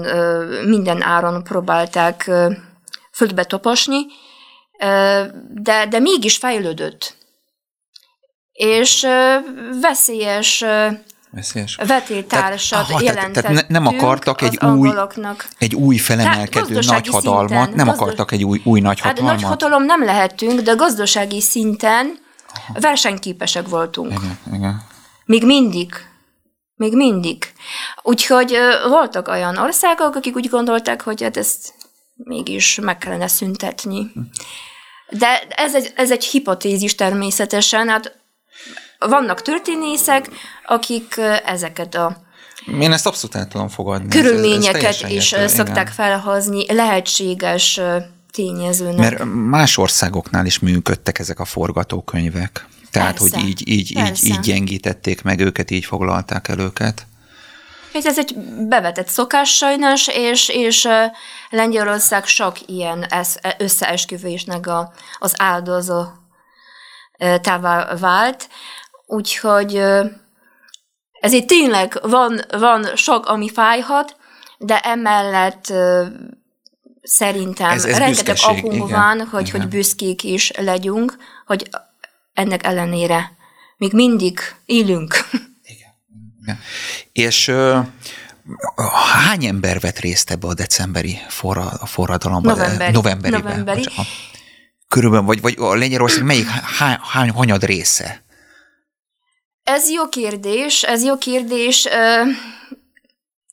[0.66, 2.32] minden áron próbálták
[3.12, 4.00] földbe toposni,
[5.54, 7.16] de, de mégis fejlődött.
[8.52, 9.08] És
[9.82, 10.64] veszélyes
[11.34, 11.76] Veszélyes.
[11.88, 14.92] vetétársat tehát, tehát nem akartak egy új,
[15.58, 18.02] egy új felemelkedő nagyhatalmat, szinten, nem gazdos...
[18.02, 19.32] akartak egy új, új nagyhatalmat?
[19.32, 22.20] Hát nagyhatalom nem lehetünk, de gazdasági szinten.
[22.79, 24.12] Versenyképesek voltunk.
[24.12, 24.81] Igen, igen.
[25.25, 25.93] Még mindig.
[26.75, 27.53] Még mindig.
[28.01, 28.57] Úgyhogy
[28.88, 31.73] voltak olyan országok, akik úgy gondolták, hogy hát ezt
[32.15, 34.12] mégis meg kellene szüntetni.
[35.10, 38.17] De ez egy, ez egy hipotézis természetesen, hát
[38.99, 40.29] vannak történészek,
[40.65, 42.17] akik ezeket a
[42.79, 44.10] én ezt abszolút el tudom fogadni.
[44.10, 45.86] Körülményeket ez, ez is szokták igen.
[45.86, 47.79] felhozni lehetséges
[48.32, 48.98] tényezőnek.
[48.98, 52.67] Mert más országoknál is működtek ezek a forgatókönyvek.
[52.91, 53.39] Tehát, Persze.
[53.39, 57.06] hogy így, így, így, így gyengítették meg őket, így foglalták el őket.
[57.94, 58.36] Ez egy
[58.67, 60.88] bevetett szokás sajnos, és, és
[61.50, 63.06] Lengyelország sok ilyen
[63.58, 66.04] összeesküvésnek a, az áldozó
[67.41, 68.50] tává vált.
[69.06, 69.76] Úgyhogy
[71.20, 74.15] ezért tényleg van, van sok, ami fájhat,
[74.58, 75.74] de emellett
[77.02, 79.62] szerintem ez, ez rengeteg okunk van, hogy, igen.
[79.62, 81.70] hogy büszkék is legyünk, hogy
[82.34, 83.36] ennek ellenére
[83.78, 85.16] még mindig élünk.
[85.64, 85.94] Igen.
[86.42, 86.60] igen.
[87.12, 87.86] És uh,
[89.26, 92.50] hány ember vett részt ebbe a decemberi forra, a forradalomba?
[92.50, 92.92] Novemberi.
[92.92, 93.42] Novemberiben.
[93.42, 93.84] Novemberi.
[94.88, 98.24] Körülbelül, vagy, vagy a Lengyelország melyik, hány, hány hanyad része?
[99.64, 101.88] Ez jó kérdés, ez jó kérdés.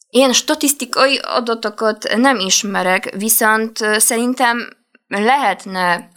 [0.08, 4.68] Én statisztikai adatokat nem ismerek, viszont szerintem
[5.06, 6.08] lehetne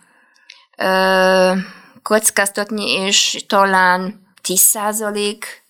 [0.78, 1.54] ö,
[2.02, 5.62] kockáztatni, és talán 10 százalék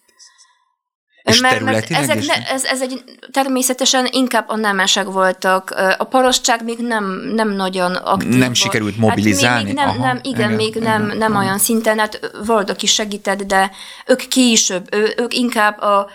[1.23, 5.69] és mert, mert ezek ne, ez, ez egy, természetesen inkább a nemesek voltak.
[5.97, 8.39] A parasztság még nem, nem nagyon aktív.
[8.39, 9.55] Nem sikerült mobilizálni?
[9.55, 12.31] Hát még, még nem, Aha, nem, igen, igen, még igen, nem, nem olyan szinten, hát
[12.45, 13.71] volt, aki segített, de
[14.05, 16.09] ők később, ők inkább a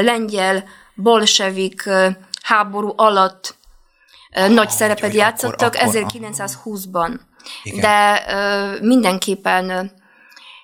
[0.00, 0.64] lengyel
[0.94, 1.90] bolsevik
[2.42, 3.54] háború alatt
[4.32, 7.18] ah, nagy szerepet játszottak, 1920-ban.
[7.80, 8.24] De
[8.80, 9.92] mindenképpen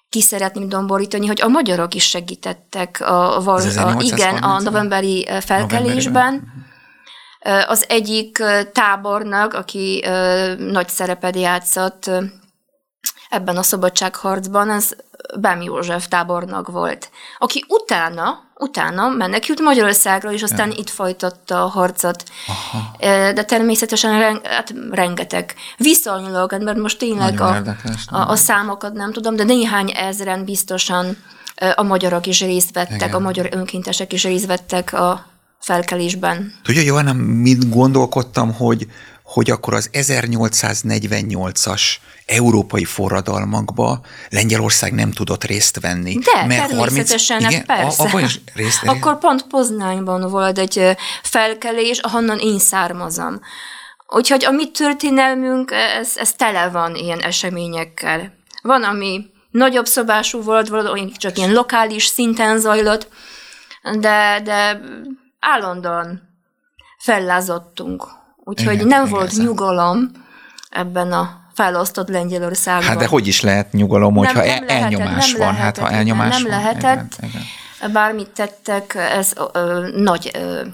[0.08, 6.52] ki szeretném domborítani, hogy a magyarok is segítettek a, a, a igen, a novemberi felkelésben.
[7.66, 10.04] Az egyik tábornak, aki
[10.58, 12.10] nagy szerepet játszott
[13.28, 14.96] ebben a szabadságharcban, az
[15.40, 20.74] Bám József tábornok volt, aki utána, utána menekült Magyarországra, és aztán ja.
[20.76, 22.24] itt folytatta a harcot.
[22.46, 22.96] Aha.
[23.32, 25.54] De természetesen hát rengeteg.
[25.76, 27.62] Viszonylag, mert most tényleg a,
[28.06, 31.16] a, a számokat nem tudom, de néhány ezeren biztosan
[31.74, 33.12] a magyarok is részt vettek, Igen.
[33.12, 35.26] a magyar önkéntesek is részt vettek a
[35.60, 36.54] felkelésben.
[36.62, 38.86] Tudja, Johanna, mit gondolkodtam, hogy
[39.32, 41.82] hogy akkor az 1848-as
[42.26, 46.18] európai forradalmakba Lengyelország nem tudott részt venni.
[46.18, 48.16] De, mert természetesen, 30, igen, persze.
[48.16, 53.40] A, is részt, akkor pont Poznányban volt egy felkelés, ahonnan én származom.
[54.08, 58.34] Úgyhogy a mi történelmünk, ez, ez tele van ilyen eseményekkel.
[58.62, 63.08] Van, ami nagyobb szobású volt, valami csak ilyen lokális szinten zajlott,
[63.82, 64.80] de, de
[65.40, 66.28] állandóan
[66.98, 68.18] fellázottunk
[68.50, 69.44] Úgyhogy igen, nem igen, volt igen.
[69.44, 70.10] nyugalom
[70.70, 72.88] ebben a felosztott Lengyelországban.
[72.88, 75.54] Hát de hogy is lehet nyugalom, hogyha nem, nem lehetett, elnyomás nem van?
[75.54, 76.50] Lehetett, hát ha elnyomás nem van.
[76.50, 77.42] lehetett, igen,
[77.78, 77.92] igen.
[77.92, 80.66] bármit tettek, ez ö, nagy ö,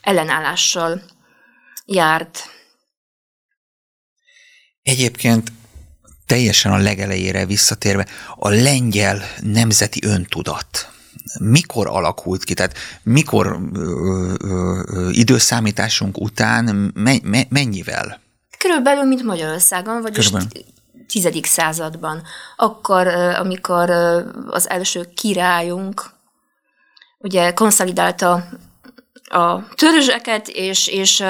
[0.00, 1.02] ellenállással
[1.86, 2.48] járt.
[4.82, 5.52] Egyébként
[6.26, 10.93] teljesen a legelejére visszatérve, a lengyel nemzeti öntudat
[11.40, 18.20] mikor alakult ki, tehát mikor ö, ö, ö, időszámításunk után me, me, mennyivel?
[18.58, 20.64] Körülbelül, mint Magyarországon, vagyis Körülbelül.
[21.06, 22.22] tizedik században.
[22.56, 23.06] Akkor,
[23.38, 23.90] amikor
[24.46, 26.10] az első királyunk
[27.18, 28.48] ugye konszolidálta
[29.24, 31.24] a törzseket, és, és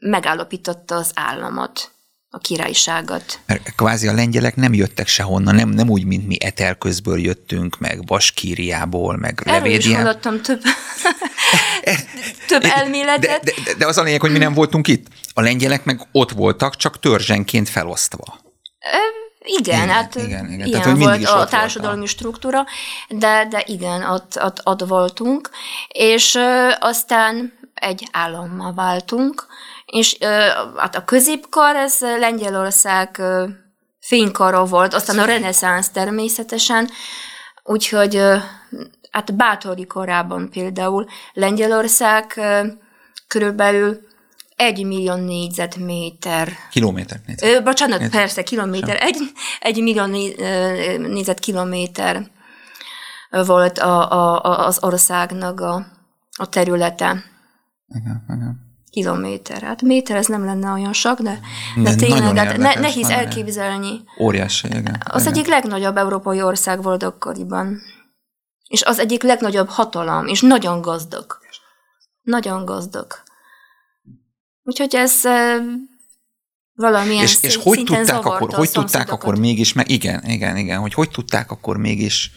[0.00, 1.90] megállapította az államot
[2.30, 3.38] a királyságot.
[3.46, 8.04] Mert kvázi a lengyelek nem jöttek sehonnan, nem, nem úgy, mint mi Etelközből jöttünk, meg
[8.04, 10.62] Baskíriából, meg Erről is hallottam több,
[12.48, 13.42] több elméletet.
[13.42, 15.06] De, de, de az a lényeg, hogy mi nem voltunk itt.
[15.34, 18.38] A lengyelek meg ott voltak, csak törzsenként felosztva.
[19.40, 20.66] Igen, igen, hát igen, igen.
[20.66, 22.66] ilyen Tehát, volt a társadalmi volt struktúra,
[23.08, 25.50] de, de igen, ott, ott, ott voltunk,
[25.88, 29.46] és ö, aztán egy állammal váltunk,
[29.92, 30.18] és
[30.76, 33.22] hát a középkor ez Lengyelország
[34.00, 36.88] fénykara volt, aztán a reneszánsz természetesen,
[37.64, 38.20] úgyhogy
[39.10, 42.40] hát Bátori korában például Lengyelország
[43.28, 44.06] körülbelül
[44.56, 46.52] egy millió négyzetméter.
[46.70, 47.20] Kilométer.
[47.26, 47.64] Négyzet.
[47.64, 48.20] bocsánat, négyzet.
[48.20, 48.96] persze, kilométer.
[49.00, 49.16] Egy,
[49.60, 50.04] egy millió
[50.96, 52.30] négyzetkilométer
[53.30, 55.86] volt a, a, az országnak a,
[56.36, 57.24] a területe.
[57.88, 59.62] Igen, igen kilométer.
[59.62, 61.40] Hát méter ez nem lenne olyan sok, de,
[61.76, 64.02] de tényleg hát ne, nehéz elképzelni.
[64.20, 65.02] Óriási, igen.
[65.04, 65.32] Az igen.
[65.32, 67.80] egyik legnagyobb európai ország volt akkoriban.
[68.68, 71.38] És az egyik legnagyobb hatalom, és nagyon gazdag.
[72.22, 73.06] Nagyon gazdag.
[74.62, 75.20] Úgyhogy ez
[76.74, 80.94] valamilyen És, és hogy tudták akkor, hogy tudták akkor mégis, meg igen, igen, igen, hogy
[80.94, 82.30] hogy tudták akkor mégis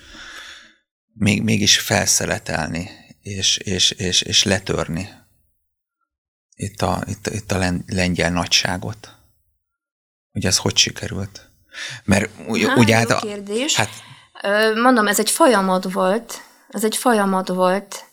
[1.13, 2.89] még, mégis felszeletelni,
[3.21, 5.20] és, és, és, és letörni
[6.61, 9.15] itt a, itt, itt a lengyel nagyságot?
[10.31, 11.49] Hogy ez hogy sikerült?
[12.03, 13.75] Mert hát, ugye hát, a, kérdés.
[13.75, 13.89] Hát,
[14.75, 16.41] Mondom, ez egy folyamat volt.
[16.69, 18.05] Ez egy folyamat volt.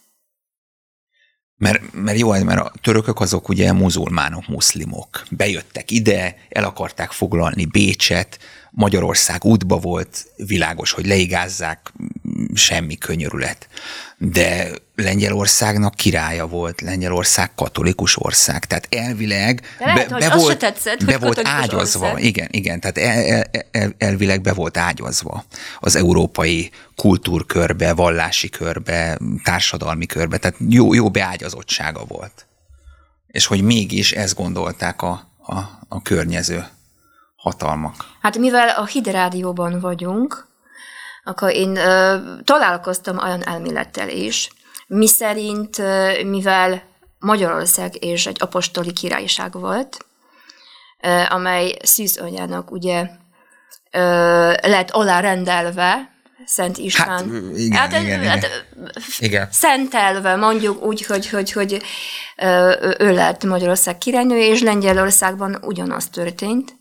[1.56, 5.22] Mert, mert jó, mert a törökök azok ugye muzulmánok, muszlimok.
[5.30, 8.38] Bejöttek ide, el akarták foglalni Bécset,
[8.70, 11.92] Magyarország útba volt, világos, hogy leigázzák,
[12.54, 13.68] semmi könyörület.
[14.16, 21.04] De Lengyelországnak királya volt, Lengyelország katolikus ország, tehát elvileg De lehet, be, be volt, tetszett,
[21.04, 22.24] be volt ágyazva, ország.
[22.24, 25.44] igen, igen, tehát el, el, el, elvileg be volt ágyazva
[25.78, 32.46] az európai kultúrkörbe, vallási körbe, társadalmi körbe, tehát jó, jó beágyazottsága volt.
[33.26, 36.66] És hogy mégis ezt gondolták a, a, a környező
[37.36, 38.04] hatalmak.
[38.20, 40.47] Hát mivel a hidrádióban vagyunk,
[41.28, 44.50] akkor én ö, találkoztam olyan elmélettel is,
[44.88, 45.82] mi szerint,
[46.24, 46.82] mivel
[47.18, 50.06] Magyarország és egy apostoli királyság volt,
[51.28, 53.10] amely szűzanyának ugye
[54.60, 57.08] lett alárendelve, Szent István.
[57.08, 58.50] Hát, igen, hát, igen, hát, igen.
[59.18, 59.48] igen.
[59.50, 61.82] Szentelve, mondjuk úgy, hogy, hogy, hogy
[62.98, 66.76] ő lett Magyarország királynő, és Lengyelországban ugyanaz történt.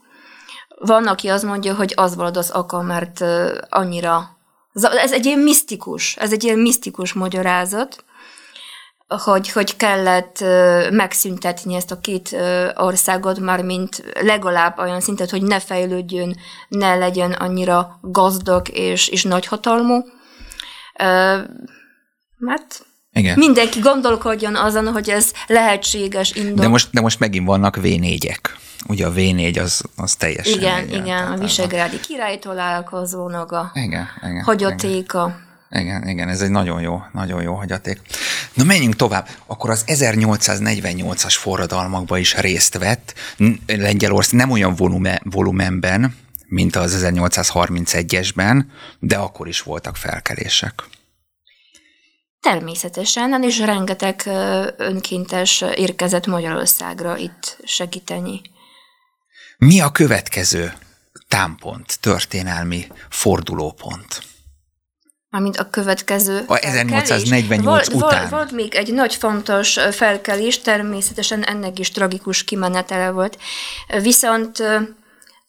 [0.80, 3.24] Van, aki azt mondja, hogy az volt az oka, mert
[3.70, 4.37] annyira...
[4.84, 8.06] Ez egy ilyen misztikus, ez egy ilyen misztikus magyarázat,
[9.08, 10.40] hogy, hogy kellett
[10.92, 12.36] megszüntetni ezt a két
[12.76, 16.38] országot, már mint legalább olyan szintet, hogy ne fejlődjön,
[16.68, 20.04] ne legyen annyira gazdag és, és nagyhatalmú.
[22.38, 22.86] Mert
[23.18, 23.38] igen.
[23.38, 26.60] Mindenki gondolkodjon azon, hogy ez lehetséges indok.
[26.60, 28.40] De most, de most megint vannak V4-ek.
[28.88, 30.54] Ugye a V4 az, az teljesen...
[30.54, 35.26] Igen, igen, a Visegrádi királytól állkozónak a igen, igen, hagyatéka.
[35.26, 35.46] Igen.
[35.72, 38.02] Igen, igen, ez egy nagyon jó, nagyon jó hagyaték.
[38.54, 39.28] Na menjünk tovább.
[39.46, 43.14] Akkor az 1848-as forradalmakba is részt vett
[43.68, 48.64] Lengyelország, nem olyan volume, volumenben, mint az 1831-esben,
[49.00, 50.84] de akkor is voltak felkelések.
[52.42, 54.22] Természetesen, és rengeteg
[54.78, 58.42] önkéntes érkezett Magyarországra itt segíteni.
[59.58, 60.74] Mi a következő
[61.28, 64.22] támpont, történelmi fordulópont?
[65.30, 68.20] Mármint a következő A 1848 volt, után.
[68.20, 73.38] Volt, volt még egy nagy fontos felkelés, természetesen ennek is tragikus kimenetele volt.
[74.02, 74.64] Viszont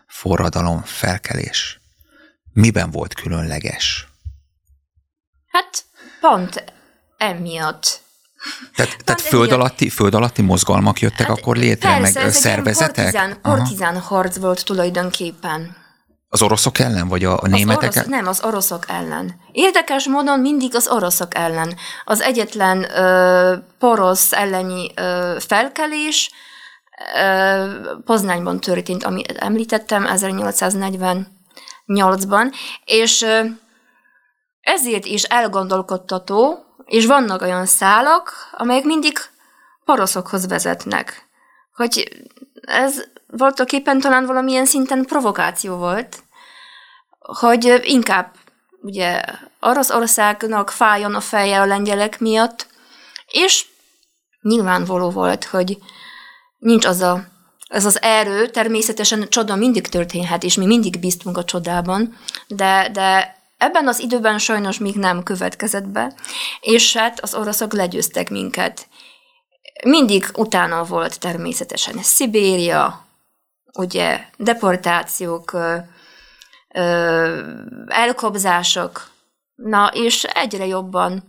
[0.07, 1.81] forradalom, felkelés?
[2.53, 4.09] Miben volt különleges?
[5.47, 5.85] Hát
[6.21, 6.65] pont
[7.19, 8.01] emiatt.
[8.75, 12.95] Tehát, tehát föld, alatti, föld alatti mozgalmak jöttek hát akkor létre, persze, meg szervezetek?
[12.95, 15.77] Partizán, partizán harc volt tulajdonképpen.
[16.29, 19.35] Az oroszok ellen, vagy a, a németek orosz, Nem, az oroszok ellen.
[19.53, 21.77] Érdekes módon mindig az oroszok ellen.
[22.05, 26.31] Az egyetlen ö, porosz elleni ö, felkelés
[27.17, 27.65] ö,
[28.05, 32.53] Poznányban történt, amit említettem, 1848-ban,
[32.85, 33.41] és ö,
[34.61, 39.19] ezért is elgondolkodtató, és vannak olyan szálak, amelyek mindig
[39.85, 41.29] poroszokhoz vezetnek.
[41.75, 42.25] Hogy
[42.61, 46.23] ez voltak éppen talán valamilyen szinten provokáció volt,
[47.19, 48.35] hogy inkább
[48.83, 49.23] ugye
[49.61, 52.67] Oroszországnak fájjon a feje a lengyelek miatt,
[53.27, 53.67] és
[54.41, 55.79] nyilvánvaló volt, hogy
[56.59, 57.25] nincs az a,
[57.69, 63.36] az, az erő, természetesen csoda mindig történhet, és mi mindig bíztunk a csodában, de, de
[63.59, 66.15] ebben az időben sajnos még nem következett be,
[66.61, 68.89] és hát az oroszok legyőztek minket.
[69.85, 73.05] Mindig utána volt természetesen Szibéria,
[73.73, 75.57] ugye deportációk,
[77.87, 79.11] elkobzások,
[79.55, 81.23] na és egyre jobban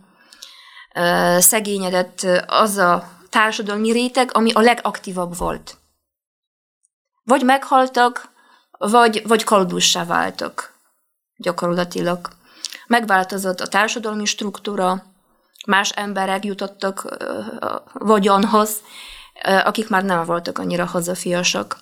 [1.38, 5.76] szegényedett az a társadalmi réteg, ami a legaktívabb volt.
[7.24, 8.30] Vagy meghaltak,
[8.70, 10.77] vagy, vagy kaldussá váltak
[11.38, 12.28] gyakorlatilag.
[12.86, 15.04] Megváltozott a társadalmi struktúra,
[15.66, 17.16] más emberek jutottak
[17.92, 18.82] vagyonhoz,
[19.42, 21.78] akik már nem voltak annyira hazafiasak.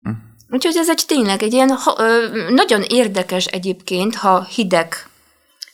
[0.00, 0.10] Hm.
[0.50, 1.78] Úgyhogy ez egy tényleg egy ilyen
[2.48, 5.08] nagyon érdekes egyébként, ha hideg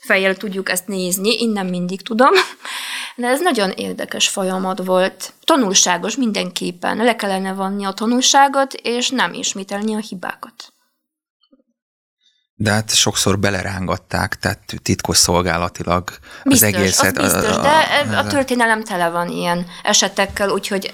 [0.05, 2.33] fejjel tudjuk ezt nézni, én nem mindig tudom,
[3.15, 5.33] de ez nagyon érdekes folyamat volt.
[5.43, 10.73] Tanulságos mindenképpen, le kellene vanni a tanulságot, és nem ismételni a hibákat.
[12.57, 16.09] De hát sokszor belerángatták, tehát titkos szolgálatilag
[16.43, 17.17] biztos, az egészet.
[17.17, 20.93] Az biztos, a, a, de a, történelem tele van ilyen esetekkel, úgyhogy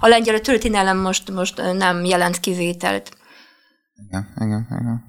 [0.00, 3.16] a lengyel történelem most, most nem jelent kivételt.
[4.08, 5.08] Igen, igen, igen.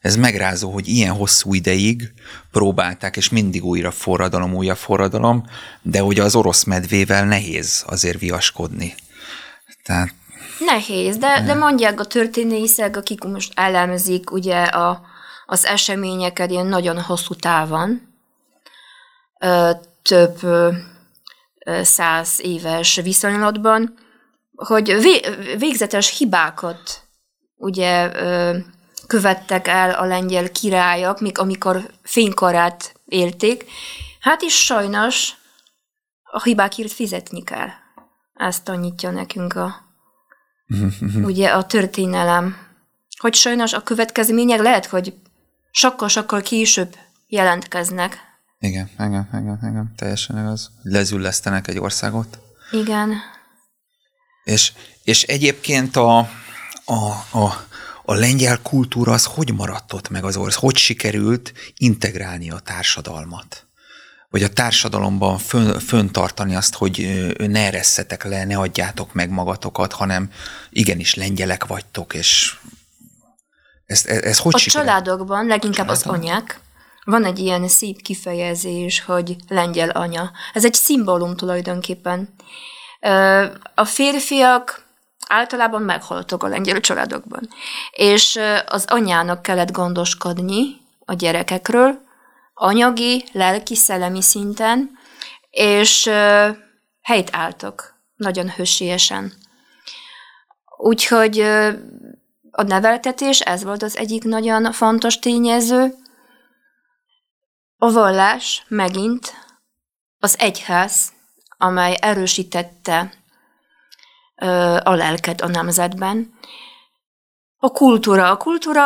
[0.00, 2.12] Ez megrázó, hogy ilyen hosszú ideig
[2.50, 5.44] próbálták, és mindig újra forradalom, újra forradalom,
[5.82, 8.94] de ugye az orosz medvével nehéz azért viaskodni.
[9.82, 10.14] Tehát
[10.60, 15.00] Nehéz, de, de mondják a történészek, akik most elemezik ugye a,
[15.46, 18.08] az eseményeket ilyen nagyon hosszú távon,
[20.02, 20.38] több
[21.82, 23.94] száz éves viszonylatban,
[24.54, 24.96] hogy
[25.58, 27.02] végzetes hibákat
[27.56, 28.10] ugye
[29.06, 33.64] követtek el a lengyel királyok, míg amikor fénykorát élték,
[34.20, 35.32] hát is sajnos
[36.22, 37.68] a hibákért fizetni kell.
[38.34, 39.89] Ezt tanítja nekünk a,
[41.22, 42.56] ugye a történelem.
[43.18, 45.14] Hogy sajnos a következmények lehet, hogy
[45.70, 46.96] sokkal-sokkal később
[47.28, 48.18] jelentkeznek.
[48.60, 50.70] Igen, igen, igen, igen, teljesen igaz.
[50.82, 52.38] Lezüllesztenek egy országot.
[52.70, 53.14] Igen.
[54.44, 54.72] És,
[55.04, 56.18] és egyébként a,
[56.84, 57.66] a, a,
[58.04, 60.60] a lengyel kultúra az hogy maradt ott meg az ország?
[60.60, 63.66] Hogy sikerült integrálni a társadalmat?
[64.30, 70.30] Vagy a társadalomban fön, föntartani azt, hogy ne eresszetek le, ne adjátok meg magatokat, hanem
[70.70, 72.56] igenis lengyelek vagytok, és
[73.86, 74.88] ez, ez, ez hogy A sikerül?
[74.88, 76.60] családokban, leginkább az anyák,
[77.04, 80.30] van egy ilyen szép kifejezés, hogy lengyel anya.
[80.52, 82.34] Ez egy szimbólum tulajdonképpen.
[83.74, 84.84] A férfiak
[85.28, 87.48] általában meghaltak a lengyel családokban.
[87.90, 92.08] És az anyának kellett gondoskodni a gyerekekről,
[92.62, 94.98] anyagi, lelki, szellemi szinten,
[95.50, 96.04] és
[97.02, 99.32] helyt álltak nagyon hősiesen.
[100.76, 101.40] Úgyhogy
[102.50, 105.94] a neveltetés, ez volt az egyik nagyon fontos tényező.
[107.76, 109.34] A vallás megint
[110.18, 111.12] az egyház,
[111.58, 113.12] amely erősítette
[114.82, 116.38] a lelket a nemzetben.
[117.62, 118.30] A kultúra.
[118.30, 118.82] A kultúra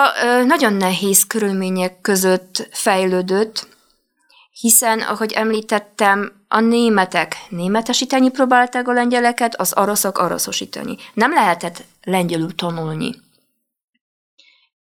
[0.46, 3.68] nagyon nehéz körülmények között fejlődött,
[4.52, 10.96] hiszen, ahogy említettem, a németek németesíteni próbálták a lengyeleket, az oroszok oroszosítani.
[11.12, 13.14] Nem lehetett lengyelül tanulni.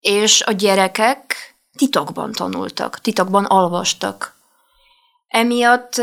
[0.00, 1.34] És a gyerekek
[1.76, 4.34] titokban tanultak, titokban olvastak.
[5.28, 5.96] Emiatt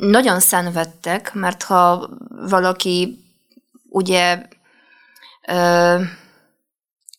[0.00, 3.24] nagyon szenvedtek, mert ha valaki
[3.88, 4.42] ugye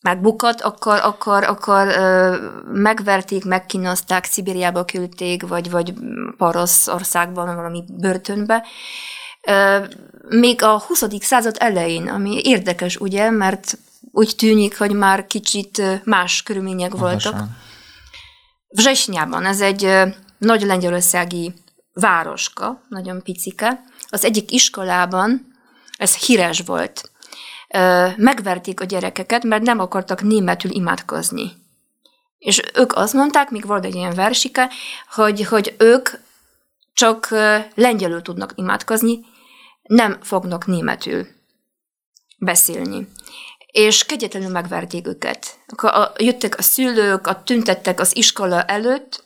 [0.00, 2.36] megbukott, akkor, akkor, akkor ö,
[2.72, 5.92] megverték, megkínozták, Szibériába küldték, vagy, vagy
[6.36, 8.66] Paroszországban, valami börtönbe.
[9.46, 9.84] Ö,
[10.28, 11.04] még a 20.
[11.20, 13.78] század elején, ami érdekes, ugye, mert
[14.12, 17.42] úgy tűnik, hogy már kicsit más körülmények voltak.
[18.68, 19.92] Vzsesnyában, ez egy
[20.38, 21.54] nagy lengyelországi
[21.92, 23.80] városka, nagyon picike.
[24.08, 25.54] Az egyik iskolában
[25.98, 27.10] ez híres volt.
[28.16, 31.52] Megverték a gyerekeket, mert nem akartak németül imádkozni.
[32.38, 34.70] És ők azt mondták, még volt egy ilyen versike,
[35.14, 36.08] hogy, hogy ők
[36.92, 37.28] csak
[37.74, 39.20] lengyelül tudnak imádkozni,
[39.82, 41.26] nem fognak németül
[42.38, 43.08] beszélni.
[43.66, 45.58] És kegyetlenül megverték őket.
[46.16, 49.24] Jöttek a szülők, a tüntettek az iskola előtt,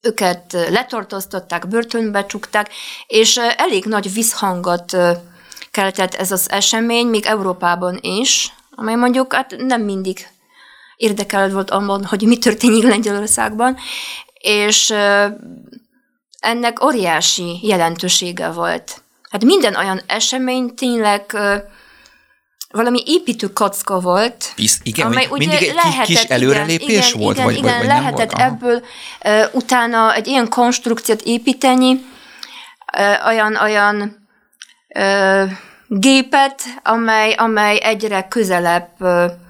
[0.00, 2.72] őket letartóztatták, börtönbe csukták,
[3.06, 4.96] és elég nagy visszhangot
[5.70, 10.28] keltett ez az esemény, még Európában is, amely mondjuk hát nem mindig
[10.96, 13.76] érdekelt volt abban, hogy mi történik Lengyelországban,
[14.40, 14.94] és
[16.38, 19.02] ennek óriási jelentősége volt.
[19.30, 21.36] Hát minden olyan esemény tényleg
[22.70, 24.52] valami építő kocka volt.
[24.56, 27.34] Bizt, igen, amely ugye mindig egy lehetett, kis előrelépés igen, volt?
[27.34, 28.84] Igen, vagy, igen, vagy, lehetett nem volt?
[29.22, 34.19] ebből uh, utána egy ilyen konstrukciót építeni, uh, olyan, olyan
[35.86, 38.90] gépet, amely, amely egyre közelebb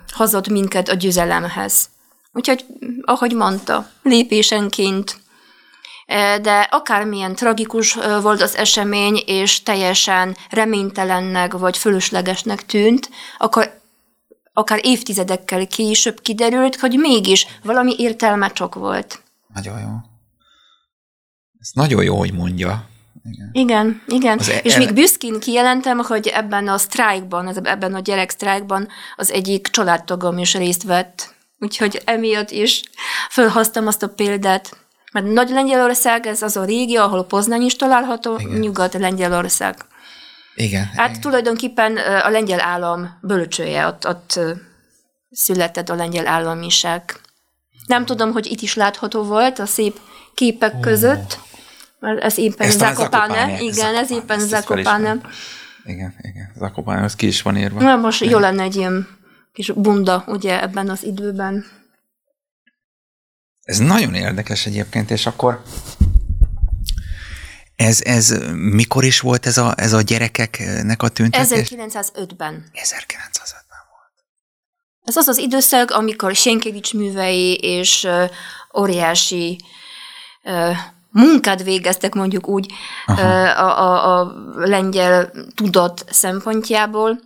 [0.09, 1.89] hozott minket a győzelemhez.
[2.33, 2.65] Úgyhogy,
[3.05, 5.21] ahogy mondta, lépésenként
[6.43, 13.81] de akármilyen tragikus volt az esemény, és teljesen reménytelennek vagy fölöslegesnek tűnt, akkor
[14.53, 19.23] akár évtizedekkel később kiderült, hogy mégis valami értelme csak volt.
[19.55, 19.89] Nagyon jó.
[21.61, 22.89] Ez nagyon jó, hogy mondja.
[23.23, 24.03] Igen, igen.
[24.07, 24.39] igen.
[24.39, 24.79] Az és el...
[24.79, 30.55] még büszkén kijelentem, hogy ebben a sztrájkban, ebben a gyerek sztrájkban az egyik családtagom is
[30.55, 31.35] részt vett.
[31.59, 32.83] Úgyhogy emiatt is
[33.29, 34.77] felhoztam azt a példát.
[35.13, 39.77] Mert Nagy Lengyelország, ez az a régió, ahol Poznań is található, Nyugat-Lengyelország.
[40.55, 40.85] Igen.
[40.97, 41.21] Hát igen.
[41.21, 44.41] tulajdonképpen a lengyel állam bölcsője, ott, ott
[45.31, 47.21] született a lengyel államiság.
[47.87, 50.01] Nem tudom, hogy itt is látható volt a szép
[50.35, 50.81] képek oh.
[50.81, 51.39] között,
[52.01, 53.61] ez éppen Zakopane.
[53.61, 55.21] Igen, ez éppen Zakopane.
[55.85, 57.81] Igen, igen, Zakopane, az ki is van írva.
[57.81, 59.07] Na, most jó lenne egy ilyen
[59.53, 61.65] kis bunda, ugye, ebben az időben.
[63.63, 65.63] Ez nagyon érdekes egyébként, és akkor
[67.77, 71.69] ez, ez mikor is volt ez a, ez a gyerekeknek a tüntetés?
[71.75, 72.65] 1905-ben.
[72.73, 74.13] 1905-ben volt.
[75.05, 78.31] Ez az az időszak, amikor Sienkiewicz művei és uh,
[78.79, 79.61] óriási
[80.43, 80.77] uh,
[81.11, 82.73] munkát végeztek mondjuk úgy
[83.07, 87.21] a, a, a lengyel tudat szempontjából.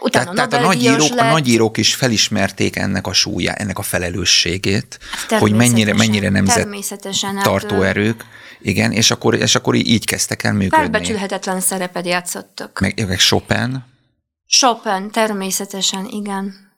[0.00, 1.18] Utána tehát, tehát a, nagyírók, lett.
[1.18, 6.68] a nagyírók is felismerték ennek a súlyát, ennek a felelősségét, hogy mennyire, mennyire nemzet
[7.22, 8.24] hát, tartó erők.
[8.60, 10.76] Igen, és akkor, és akkor így kezdtek el működni.
[10.76, 12.80] Felbecsülhetetlen szerepet játszottak.
[12.80, 13.84] Meg, meg Chopin?
[14.46, 16.71] Chopin, természetesen, igen.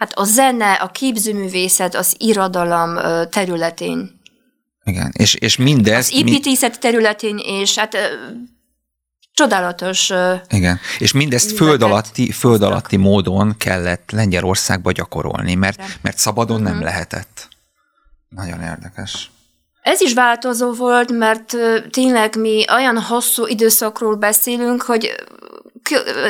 [0.00, 2.98] Hát a zene, a képzőművészet, az irodalom
[3.30, 4.20] területén.
[4.84, 6.06] Igen, és, és mindez...
[6.06, 7.96] Az építészet területén, és hát
[9.32, 10.10] csodálatos.
[10.48, 16.74] Igen, és mindezt föld alatti, föld alatti módon kellett Lengyelországba gyakorolni, mert, mert szabadon nem
[16.74, 16.84] mhm.
[16.84, 17.48] lehetett.
[18.28, 19.30] Nagyon érdekes.
[19.82, 21.56] Ez is változó volt, mert
[21.90, 25.14] tényleg mi olyan hosszú időszakról beszélünk, hogy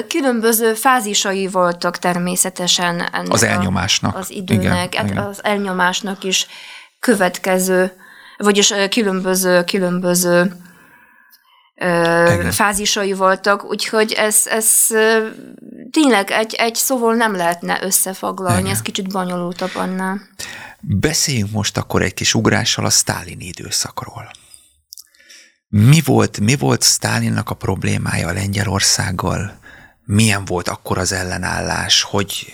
[0.09, 4.17] különböző fázisai voltak természetesen ennek az elnyomásnak.
[4.17, 5.25] az időnek, igen, hát igen.
[5.25, 6.47] az elnyomásnak is
[7.01, 7.93] következő,
[8.37, 10.53] vagyis különböző, különböző
[11.77, 12.51] igen.
[12.51, 14.67] fázisai voltak, úgyhogy ez, ez
[15.91, 18.73] tényleg egy, egy szóval nem lehetne összefoglalni, Igen.
[18.73, 20.21] ez kicsit bonyolultabb annál.
[20.81, 24.31] Beszéljünk most akkor egy kis ugrással a sztálini időszakról.
[25.73, 29.59] Mi volt, mi volt Sztálinnak a problémája a Lengyelországgal?
[30.05, 32.03] Milyen volt akkor az ellenállás?
[32.03, 32.53] Hogy,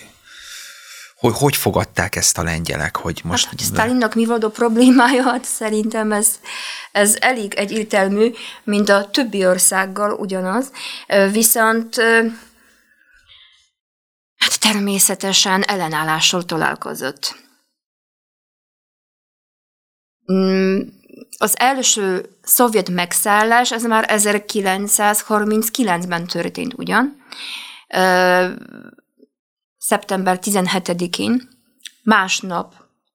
[1.15, 2.95] hogy, hogy fogadták ezt a lengyelek?
[2.95, 5.23] Hogy most hát, hogy Stalinnak mi volt a problémája?
[5.23, 6.39] Hát szerintem ez,
[6.91, 10.71] ez elég egyértelmű, mint a többi országgal ugyanaz.
[11.31, 11.95] Viszont
[14.37, 17.35] hát természetesen ellenállással találkozott.
[21.37, 27.25] Az első szovjet megszállás, ez már 1939-ben történt ugyan.
[29.77, 31.49] Szeptember 17-én,
[32.03, 32.73] másnap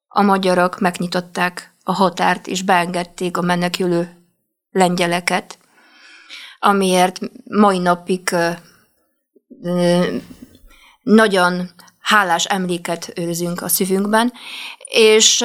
[0.09, 4.17] a magyarok megnyitották a határt, és beengedték a menekülő
[4.71, 5.59] lengyeleket,
[6.59, 8.35] amiért mai napig
[11.03, 14.33] nagyon hálás emléket őrzünk a szívünkben,
[14.85, 15.45] és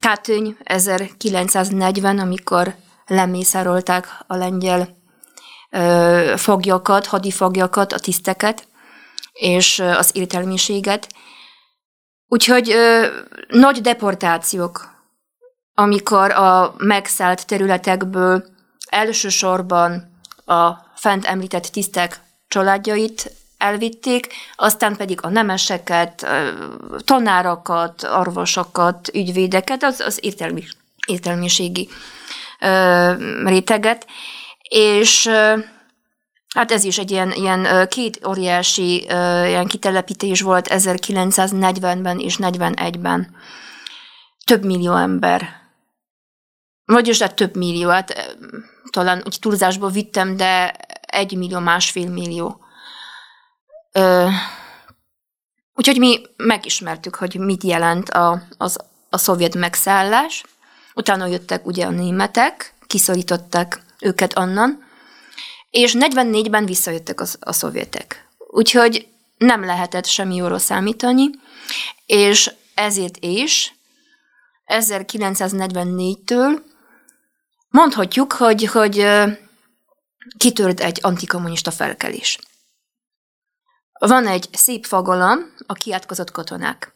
[0.00, 2.74] Kátöny 1940, amikor
[3.06, 4.96] lemészárolták a lengyel
[6.36, 8.68] foglyokat, hadifoglyokat, a tiszteket
[9.32, 11.08] és az értelmiséget.
[12.28, 12.74] Úgyhogy
[13.48, 14.96] nagy deportációk,
[15.74, 18.44] amikor a megszállt területekből
[18.88, 26.26] elsősorban a fent említett tisztek családjait elvitték, aztán pedig a nemeseket,
[27.04, 30.64] tanárakat, orvosokat, ügyvédeket, az, az értelmi,
[31.06, 31.88] értelmiségi
[33.44, 34.06] réteget,
[34.68, 35.26] és
[36.54, 39.02] hát ez is egy ilyen, ilyen két óriási
[39.46, 43.36] ilyen kitelepítés volt 1940-ben és 41-ben.
[44.44, 45.56] Több millió ember.
[46.84, 48.36] Vagyis hát több millió, hát
[48.90, 52.60] talán úgy túlzásba vittem, de egy millió, másfél millió
[53.92, 54.28] Ö,
[55.74, 58.78] úgyhogy mi megismertük, hogy mit jelent a, az,
[59.10, 60.42] a szovjet megszállás.
[60.94, 64.86] Utána jöttek ugye a németek, kiszorították őket onnan,
[65.70, 68.28] és 44-ben visszajöttek a, a szovjetek.
[68.38, 71.30] Úgyhogy nem lehetett semmi jóra számítani,
[72.06, 73.74] és ezért is
[74.66, 76.60] 1944-től
[77.68, 79.06] mondhatjuk, hogy, hogy
[80.36, 82.38] kitört egy antikommunista felkelés.
[83.98, 86.92] Van egy szép fogalom, a kiátkozott katonák.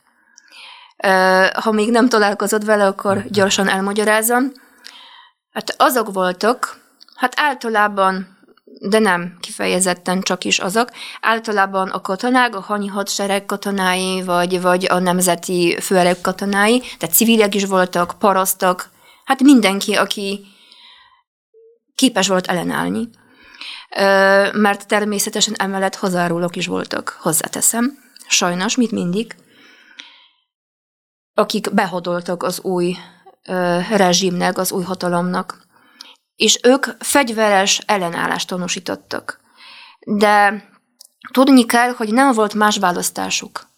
[1.52, 4.52] Ha még nem találkozott vele, akkor gyorsan elmagyarázom.
[5.52, 6.80] Hát azok voltak,
[7.14, 8.38] hát általában,
[8.80, 10.88] de nem kifejezetten csak is azok,
[11.20, 17.54] általában a katonák, a hanyi hadsereg katonái, vagy, vagy a nemzeti főereg katonái, tehát civilek
[17.54, 18.88] is voltak, parasztok,
[19.24, 20.46] hát mindenki, aki
[21.94, 23.08] képes volt ellenállni
[24.52, 27.98] mert természetesen emellett hozzárulók is voltak, hozzáteszem,
[28.28, 29.34] sajnos, mit mindig,
[31.34, 32.96] akik behodoltak az új
[33.90, 35.66] rezsimnek, az új hatalomnak,
[36.36, 39.40] és ők fegyveres ellenállást tanúsítottak.
[40.00, 40.64] De
[41.32, 43.70] tudni kell, hogy nem volt más választásuk.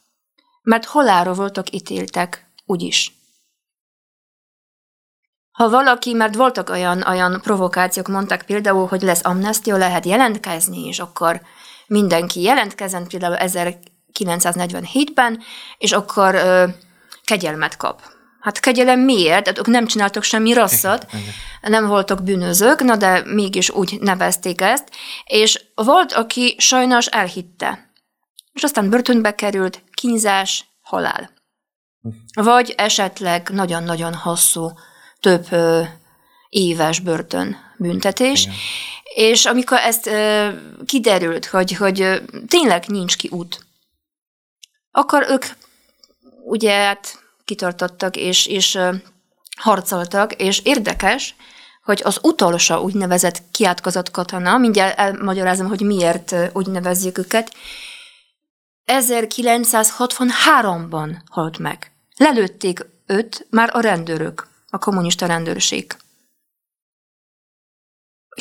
[0.62, 3.12] mert halára voltak ítéltek, úgyis.
[5.54, 10.98] Ha valaki, mert voltak olyan, olyan provokációk, mondták például, hogy lesz amnestia, lehet jelentkezni, és
[10.98, 11.40] akkor
[11.86, 15.42] mindenki jelentkezett, például 1947-ben,
[15.78, 16.64] és akkor ö,
[17.24, 18.02] kegyelmet kap.
[18.40, 19.46] Hát kegyelem miért?
[19.46, 21.06] Hát ők nem csináltak semmi rosszat,
[21.60, 24.88] nem voltak bűnözők, na de mégis úgy nevezték ezt,
[25.24, 27.90] és volt, aki sajnos elhitte.
[28.52, 31.30] És aztán börtönbe került, kínzás, halál.
[32.34, 34.70] Vagy esetleg nagyon-nagyon hosszú,
[35.24, 35.46] több
[36.48, 38.42] éves börtön büntetés.
[38.42, 38.54] Igen.
[39.14, 40.10] És amikor ezt
[40.86, 43.66] kiderült, hogy, hogy tényleg nincs ki út,
[44.90, 45.44] akkor ők
[46.44, 48.78] ugye hát kitartottak és, és
[49.56, 51.34] harcoltak, és érdekes,
[51.84, 57.54] hogy az utolsó úgynevezett kiátkozott katona, mindjárt elmagyarázom, hogy miért úgy nevezzük őket,
[58.86, 61.92] 1963-ban halt meg.
[62.16, 65.96] Lelőtték őt már a rendőrök, a kommunista rendőrség.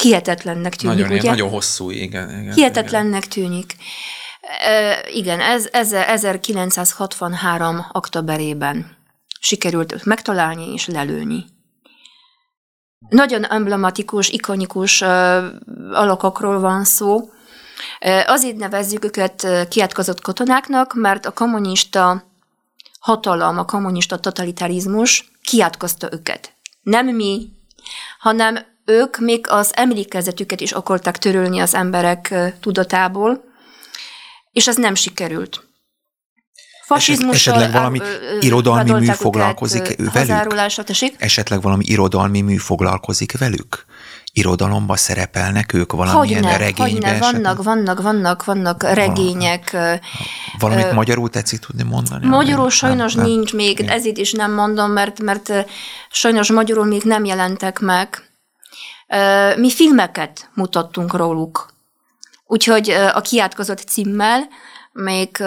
[0.02, 1.30] Hihetetlennek tűnik, nagyon, ugye?
[1.30, 2.30] Nagyon hosszú, igen.
[2.30, 3.30] igen Hihetetlennek igen.
[3.30, 3.76] tűnik.
[4.62, 7.86] E, igen, ez, ez 1963.
[7.92, 8.98] októberében
[9.40, 11.46] sikerült megtalálni és lelőni.
[13.10, 15.08] Nagyon emblematikus, ikonikus uh,
[15.92, 17.30] alakokról van szó.
[18.26, 22.33] Azért nevezzük őket kiátkozott katonáknak, mert a kommunista
[23.04, 26.54] hatalom, a kommunista totalitarizmus kiátkozta őket.
[26.82, 27.50] Nem mi,
[28.20, 33.44] hanem ők még az emlékezetüket is akarták törölni az emberek tudatából,
[34.52, 35.68] és ez nem sikerült.
[36.86, 38.00] Fasizmussal esetleg valami
[38.40, 40.54] irodalmi mű foglalkozik velük?
[41.18, 43.86] Esetleg valami irodalmi mű foglalkozik velük?
[44.36, 46.92] Irodalomba szerepelnek ők valamilyen hogyne, regényben?
[46.92, 49.78] Hogyne, vannak, vannak, vannak, vannak regények.
[50.60, 52.28] Valamit uh, magyarul tetszik tudni mondani?
[52.28, 53.90] Magyarul sajnos nem, nincs nem, még, nem.
[53.90, 55.52] ezért is nem mondom, mert, mert
[56.10, 58.30] sajnos magyarul még nem jelentek meg.
[59.56, 61.74] Mi filmeket mutattunk róluk.
[62.46, 64.48] Úgyhogy a kiátkozott címmel
[64.92, 65.38] még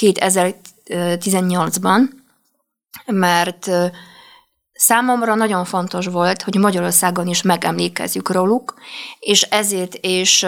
[0.00, 2.00] 2018-ban,
[3.06, 3.70] mert
[4.80, 8.74] számomra nagyon fontos volt, hogy Magyarországon is megemlékezzük róluk,
[9.18, 10.46] és ezért és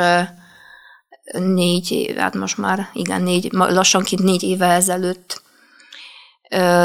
[1.33, 5.43] négy év, hát most már igen, négy, lassanként négy éve ezelőtt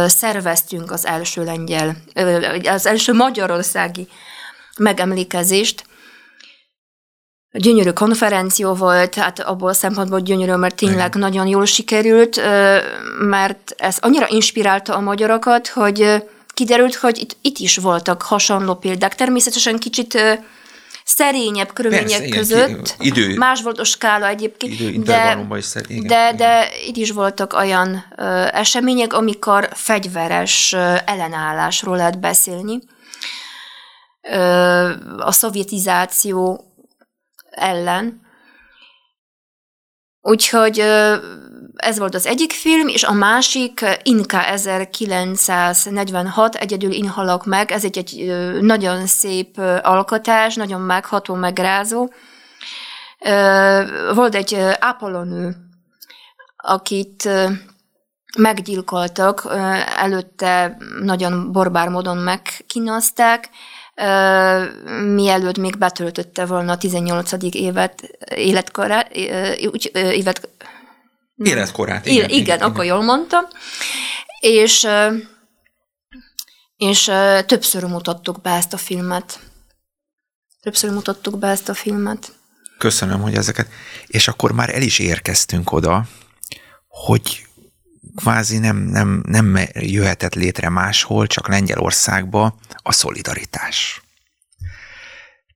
[0.05, 1.95] szerveztünk az első lengyel,
[2.63, 4.07] az első magyarországi
[4.77, 5.83] megemlékezést,
[7.51, 11.19] gyönyörű konferenció volt, hát abból szempontból gyönyörű, mert tényleg Igen.
[11.19, 12.41] nagyon jól sikerült,
[13.19, 16.23] mert ez annyira inspirálta a magyarokat, hogy
[16.57, 19.15] kiderült, hogy itt, itt is voltak hasonló példák.
[19.15, 20.17] Természetesen kicsit
[21.03, 22.95] szerényebb körülmények Persze, között.
[22.97, 26.35] Ki, idő, más volt a skála egyébként, idő, de, is szer, igen, de, igen.
[26.35, 32.79] de itt is voltak olyan ö, események, amikor fegyveres ö, ellenállásról lehet beszélni.
[34.21, 36.71] Ö, a szovjetizáció
[37.49, 38.21] ellen.
[40.27, 40.79] Úgyhogy
[41.75, 47.83] ez volt az egyik film, és a másik Inka 1946, Egyedül én halok meg, ez
[47.83, 48.25] egy, egy
[48.61, 52.09] nagyon szép alkotás, nagyon megható, megrázó.
[54.13, 55.55] Volt egy ápolónő,
[56.57, 57.29] akit
[58.37, 59.47] meggyilkoltak,
[59.97, 63.49] előtte nagyon borbár módon megkínozták,
[65.13, 67.31] mielőtt még betöltötte volna a 18.
[67.51, 68.01] évet,
[68.35, 69.17] életkorát,
[69.71, 70.49] úgy, évet,
[71.35, 72.05] életkorát.
[72.05, 73.45] Igen, igen, igen, akkor jól mondtam.
[74.39, 74.87] És,
[76.75, 77.11] és
[77.45, 79.39] többször mutattuk be ezt a filmet.
[80.61, 82.31] Többször mutattuk be ezt a filmet.
[82.77, 83.67] Köszönöm, hogy ezeket.
[84.07, 86.07] És akkor már el is érkeztünk oda,
[86.87, 87.46] hogy
[88.21, 94.01] kvázi nem, nem, nem jöhetett létre máshol, csak Lengyelországba a szolidaritás.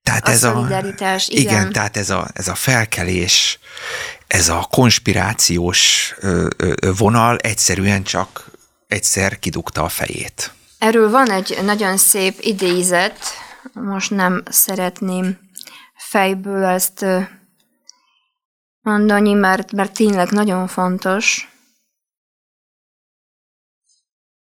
[0.04, 1.44] Tehát a ez szolidaritás, a, igen.
[1.44, 1.72] igen.
[1.72, 3.60] tehát ez a, ez a felkelés,
[4.28, 6.14] ez a konspirációs
[6.98, 8.46] vonal egyszerűen csak
[8.88, 10.54] egyszer kidugta a fejét.
[10.78, 13.20] Erről van egy nagyon szép idézet,
[13.74, 15.40] most nem szeretném
[15.96, 17.06] fejből ezt
[18.82, 21.51] mondani, mert, mert tényleg nagyon fontos.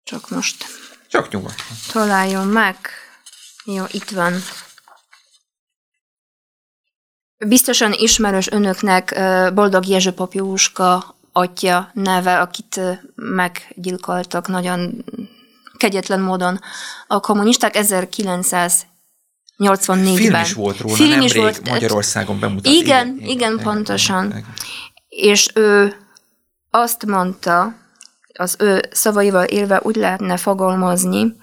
[0.04, 0.66] Csak most.
[1.08, 1.66] Csak nyugodtan.
[1.92, 2.78] Találjon meg.
[3.66, 4.34] Jó, itt van.
[7.46, 9.20] Biztosan ismerős önöknek
[9.54, 12.80] Boldog Jezső Papjóuska atya neve, akit
[13.16, 15.04] meggyilkoltak nagyon
[15.78, 16.60] kegyetlen módon
[17.08, 20.16] a kommunisták 1984-ben.
[20.16, 22.80] Film is volt róla, Film is volt, Magyarországon bemutatva.
[22.80, 24.26] Igen, igen, igen, igen pontosan.
[24.26, 24.54] Igen.
[25.08, 25.98] És ő
[26.70, 27.76] azt mondta,
[28.34, 31.36] az ő szavaival élve úgy lehetne fogalmazni,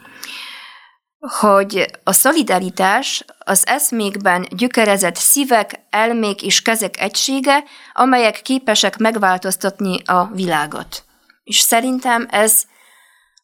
[1.38, 10.26] hogy a szolidaritás az eszmékben gyökerezett szívek, elmék és kezek egysége, amelyek képesek megváltoztatni a
[10.26, 11.04] világot.
[11.42, 12.62] És szerintem ez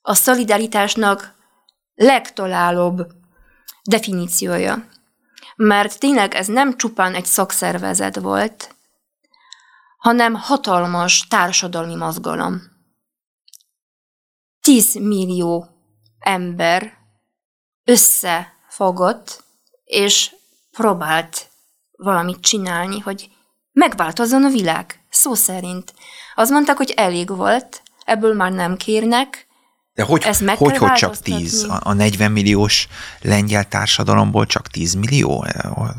[0.02, 1.34] a szolidaritásnak
[1.94, 3.06] legtalálóbb
[3.84, 4.84] definíciója.
[5.56, 8.74] Mert tényleg ez nem csupán egy szakszervezet volt,
[9.98, 12.62] hanem hatalmas társadalmi mozgalom.
[14.66, 15.66] 10 millió
[16.18, 16.92] ember
[17.84, 19.44] összefogott,
[19.84, 20.34] és
[20.72, 21.48] próbált
[21.96, 23.30] valamit csinálni, hogy
[23.72, 25.94] megváltozzon a világ, szó szerint.
[26.34, 29.45] Azt mondták, hogy elég volt, ebből már nem kérnek,
[29.96, 31.62] de hogy, Ezt meg hogy, hogy csak 10?
[31.68, 32.88] A, a 40 milliós
[33.20, 35.46] lengyel társadalomból csak 10 millió?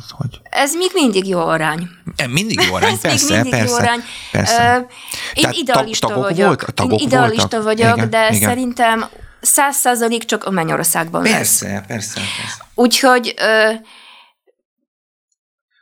[0.09, 0.41] Hogy?
[0.49, 1.89] Ez még mindig jó arány.
[2.29, 3.67] Mindig jó arány, persze, mindig persze.
[3.67, 4.03] Jó arány.
[4.31, 4.77] persze.
[4.77, 4.91] Uh,
[5.33, 6.47] én Tehát idealista vagyok.
[6.47, 7.63] Volt, tagok én idealista voltak?
[7.63, 8.49] vagyok, igen, de igen.
[8.49, 9.05] szerintem
[9.41, 11.37] száz százalék csak a Mennyországban persze,
[11.67, 11.85] lesz.
[11.85, 12.65] Persze, persze.
[12.75, 13.81] Úgyhogy de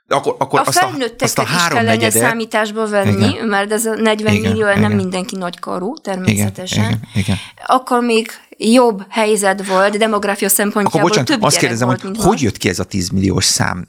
[0.08, 2.22] akkor, akkor a azt felnőtteket azt a három is kellene negyedet...
[2.22, 3.48] számításba venni, igen.
[3.48, 4.80] mert ez a 40 igen, millió igen.
[4.80, 6.84] nem mindenki nagykorú, természetesen.
[6.84, 7.38] Igen, igen, igen.
[7.66, 12.42] Akkor még jobb helyzet volt, demográfia szempontjából Akkor bocsánat, több azt kérdezem, volt, hogy hogy
[12.42, 13.86] jött ki ez a 10 milliós szám?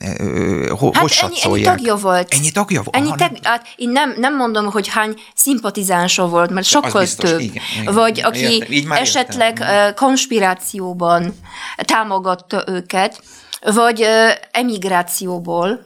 [0.69, 2.33] Hogy hát ennyi, ennyi tagja volt.
[2.33, 2.95] Ennyi tagja volt?
[2.95, 7.39] Ennyi tag, hát én nem, nem mondom, hogy hány szimpatizánsa volt, mert sokkal biztos, több.
[7.39, 9.93] Igen, igen, vagy aki esetleg értem.
[9.93, 11.33] konspirációban
[11.77, 13.21] támogatta őket,
[13.61, 14.05] vagy
[14.51, 15.85] emigrációból,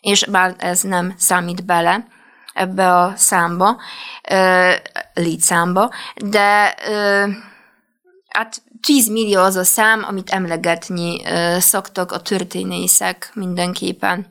[0.00, 2.06] és bár ez nem számít bele
[2.54, 3.76] ebbe a számba,
[5.14, 6.74] létszámba, de
[8.28, 11.22] hát 10 millió az a szám, amit emlegetni
[11.58, 14.26] szoktak a történészek mindenképpen.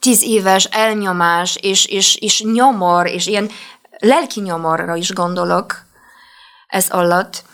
[0.00, 3.50] tíz éves elnyomás, és, és, és nyomor, és ilyen
[3.98, 5.86] lelki nyomorra is gondolok
[6.66, 7.44] ez alatt,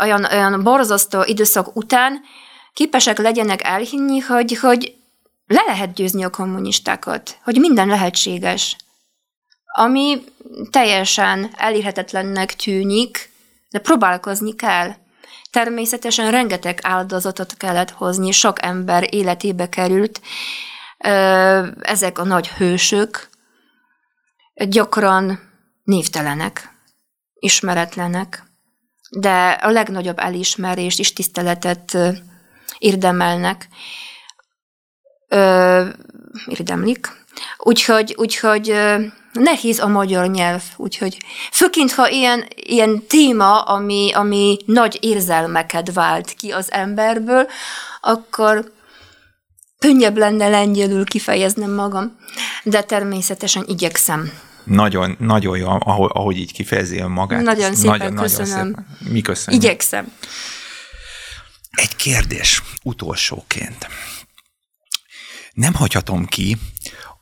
[0.00, 2.20] olyan, olyan borzasztó időszak után
[2.72, 4.94] képesek legyenek elhinni, hogy, hogy
[5.46, 8.76] le lehet győzni a kommunistákat, hogy minden lehetséges.
[9.74, 10.24] Ami
[10.70, 13.30] teljesen elérhetetlennek tűnik,
[13.70, 14.94] de próbálkozni kell.
[15.50, 20.20] Természetesen rengeteg áldozatot kellett hozni, sok ember életébe került.
[21.80, 23.28] Ezek a nagy hősök
[24.54, 25.40] gyakran
[25.84, 26.72] névtelenek,
[27.38, 28.48] ismeretlenek
[29.10, 31.98] de a legnagyobb elismerést és tiszteletet
[32.78, 33.68] érdemelnek,
[36.46, 37.08] érdemlik.
[37.58, 38.74] Úgyhogy, úgyhogy
[39.38, 41.16] nehéz a magyar nyelv, úgyhogy
[41.52, 47.46] főként, ha ilyen, ilyen téma, ami, ami nagy érzelmeket vált ki az emberből,
[48.00, 48.72] akkor
[49.78, 52.16] könnyebb lenne lengyelül kifejeznem magam,
[52.62, 54.32] de természetesen igyekszem.
[54.64, 57.42] Nagyon, nagyon jó, ahogy, ahogy így kifejezi magát.
[57.42, 58.48] Nagyon szépen nagyon, köszönöm.
[58.56, 59.12] Nagyon szépen.
[59.12, 59.62] Mi köszönjük.
[59.62, 60.12] Igyekszem.
[61.70, 63.88] Egy kérdés utolsóként.
[65.52, 66.56] Nem hagyhatom ki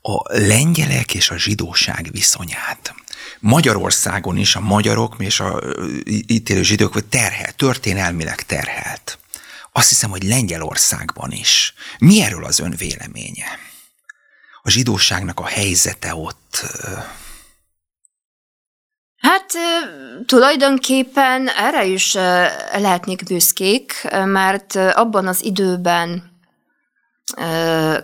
[0.09, 2.94] a lengyelek és a zsidóság viszonyát.
[3.40, 5.61] Magyarországon is a magyarok és a
[6.04, 9.18] itt élő zsidók terhel, történelmileg terhelt.
[9.72, 11.74] Azt hiszem, hogy Lengyelországban is.
[11.98, 13.59] Mi erről az ön véleménye?
[14.62, 16.66] A zsidóságnak a helyzete ott
[19.16, 19.52] Hát
[20.26, 22.12] tulajdonképpen erre is
[22.72, 26.36] lehetnék büszkék, mert abban az időben,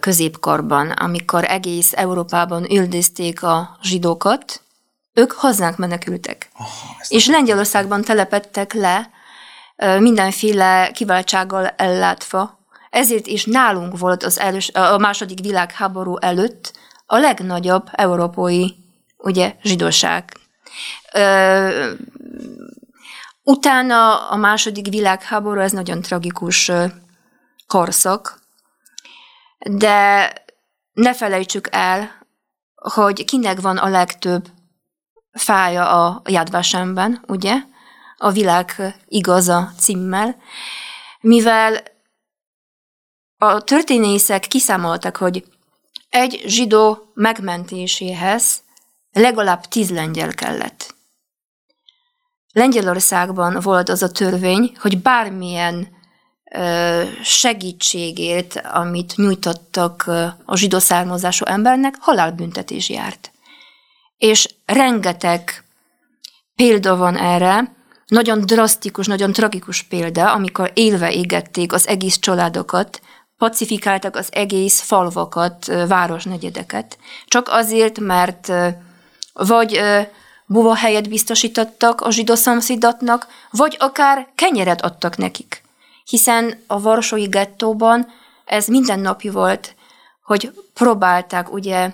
[0.00, 4.62] középkorban, amikor egész Európában üldözték a zsidókat,
[5.14, 6.50] ők hozzánk menekültek.
[6.58, 6.66] Oh,
[7.08, 9.10] és Lengyelországban telepettek le,
[9.98, 12.58] mindenféle kiváltsággal ellátva.
[12.90, 16.72] Ezért is nálunk volt az elős, a második világháború előtt
[17.06, 18.76] a legnagyobb európai
[19.16, 20.36] ugye, zsidóság
[21.14, 21.92] Ö,
[23.42, 26.72] utána a második világháború, ez nagyon tragikus
[27.66, 28.41] korszak,
[29.70, 30.32] de
[30.92, 32.26] ne felejtsük el,
[32.74, 34.48] hogy kinek van a legtöbb
[35.32, 37.54] fája a Jadvasemben, ugye?
[38.16, 40.36] A világ igaza címmel,
[41.20, 41.82] mivel
[43.38, 45.44] a történészek kiszámoltak, hogy
[46.08, 48.62] egy zsidó megmentéséhez
[49.12, 50.94] legalább tíz lengyel kellett.
[52.52, 55.88] Lengyelországban volt az a törvény, hogy bármilyen
[57.22, 60.10] segítségért, amit nyújtottak
[60.44, 63.30] a zsidó származású embernek, halálbüntetés járt.
[64.18, 65.64] És rengeteg
[66.56, 67.74] példa van erre,
[68.06, 73.00] nagyon drasztikus, nagyon tragikus példa, amikor élve égették az egész családokat,
[73.38, 78.52] pacifikáltak az egész falvakat, városnegyedeket, csak azért, mert
[79.32, 79.80] vagy
[80.74, 85.61] helyet biztosítottak a zsidó szomszédatnak, vagy akár kenyeret adtak nekik.
[86.04, 88.06] Hiszen a Varsói gettóban
[88.44, 89.74] ez mindennapi volt,
[90.22, 91.92] hogy próbálták ugye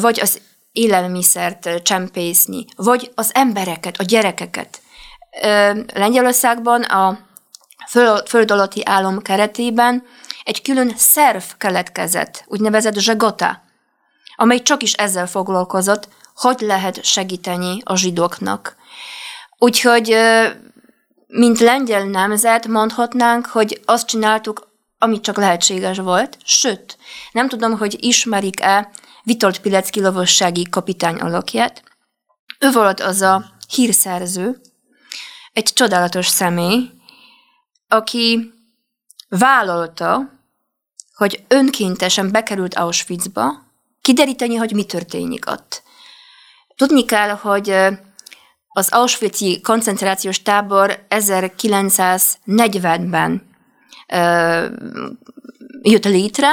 [0.00, 0.40] vagy az
[0.72, 4.80] élelmiszert csempészni, vagy az embereket, a gyerekeket.
[5.94, 7.18] Lengyelországban a
[8.26, 10.06] föld alatti állam keretében
[10.44, 13.62] egy külön szerv keletkezett, úgynevezett zsegota,
[14.36, 18.76] amely csak is ezzel foglalkozott, hogy lehet segíteni a zsidóknak.
[19.58, 20.16] Úgyhogy,
[21.28, 24.68] mint lengyel nemzet mondhatnánk, hogy azt csináltuk,
[24.98, 26.98] amit csak lehetséges volt, sőt,
[27.32, 28.90] nem tudom, hogy ismerik-e
[29.22, 31.82] Vitold Pilecki lovassági kapitány alakját.
[32.58, 34.60] Ő volt az a hírszerző,
[35.52, 36.90] egy csodálatos személy,
[37.88, 38.52] aki
[39.28, 40.30] vállalta,
[41.14, 43.66] hogy önkéntesen bekerült Auschwitzba,
[44.02, 45.82] kideríteni, hogy mi történik ott.
[46.76, 47.76] Tudni kell, hogy
[48.78, 53.42] az Auschwitz-i koncentrációs tábor 1940-ben
[55.82, 56.48] jött létre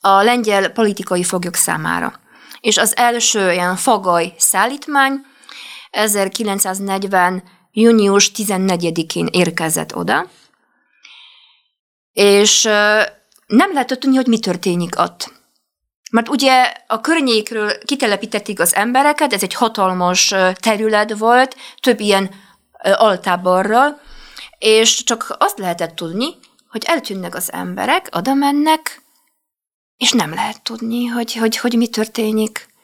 [0.00, 2.20] a lengyel politikai foglyok számára.
[2.60, 5.24] És az első ilyen fagaj szállítmány
[5.90, 7.42] 1940.
[7.72, 10.30] június 14-én érkezett oda,
[12.12, 12.62] és
[13.46, 15.35] nem lehetett tudni, hogy mi történik ott.
[16.10, 22.30] Mert ugye a környékről kitelepítették az embereket, ez egy hatalmas terület volt, több ilyen
[22.82, 24.00] altáborral,
[24.58, 26.26] és csak azt lehetett tudni,
[26.68, 29.02] hogy eltűnnek az emberek, oda mennek,
[29.96, 32.74] és nem lehet tudni, hogy, hogy, hogy mi történik.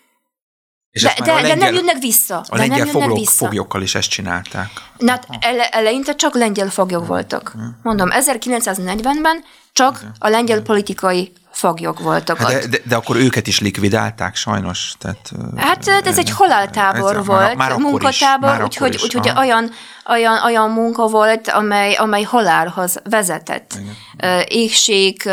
[0.90, 2.36] És de, de, lengyel, de nem jönnek vissza.
[2.48, 3.44] A de lengyel nem vissza.
[3.44, 4.70] foglyokkal is ezt csinálták.
[4.98, 7.54] Na, hát ele, eleinte csak lengyel foglyok voltak.
[7.82, 11.32] Mondom, 1940-ben csak a lengyel politikai
[11.62, 14.94] foglyok voltak hát de, de, de akkor őket is likvidálták sajnos.
[14.98, 19.70] Tehát, hát ez egy haláltábor ez, volt, már, már munkatábor, úgyhogy, úgyhogy olyan,
[20.08, 23.74] olyan, olyan munka volt, amely, amely halálhoz vezetett.
[23.74, 24.44] Igen.
[24.48, 25.30] Égség,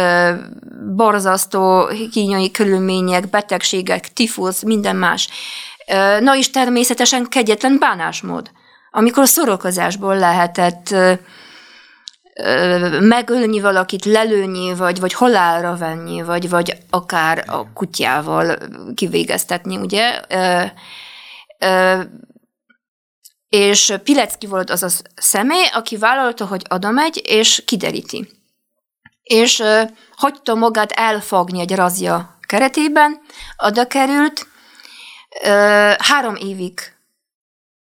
[0.95, 5.29] borzasztó kínai körülmények, betegségek, tifusz, minden más.
[6.19, 8.51] Na és természetesen kegyetlen bánásmód,
[8.91, 10.95] amikor szorokozásból lehetett
[12.99, 18.57] megölni valakit, lelőni, vagy, vagy halálra venni, vagy, vagy akár a kutyával
[18.95, 20.21] kivégeztetni, ugye?
[23.49, 28.29] És Pilecki volt az a személy, aki vállalta, hogy oda megy, és kideríti.
[29.23, 29.63] És
[30.15, 33.21] hagyta magát elfogni egy razia keretében,
[33.57, 34.47] oda került,
[35.97, 36.79] három évig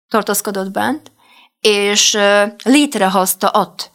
[0.09, 1.11] tartózkodott bent,
[1.59, 2.17] és
[2.63, 3.90] létrehozta ott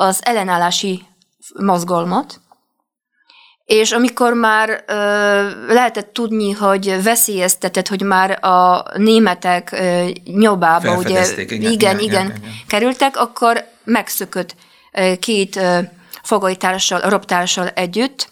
[0.00, 1.02] az ellenállási
[1.54, 2.40] mozgalmat,
[3.64, 4.94] és amikor már ö,
[5.74, 12.26] lehetett tudni, hogy veszélyeztetett, hogy már a németek ö, nyobába, ugye, igen, igen, igen, igen,
[12.26, 14.54] igen, kerültek, akkor megszökött
[14.92, 15.78] ö, két ö,
[16.22, 18.28] fogolytársal, robtársal együtt,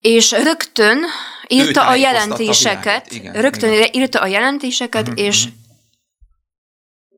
[0.00, 0.98] és rögtön
[1.48, 3.88] írta a jelentéseket, a igen, rögtön igen.
[3.92, 5.62] írta a jelentéseket, uh-huh, és uh-huh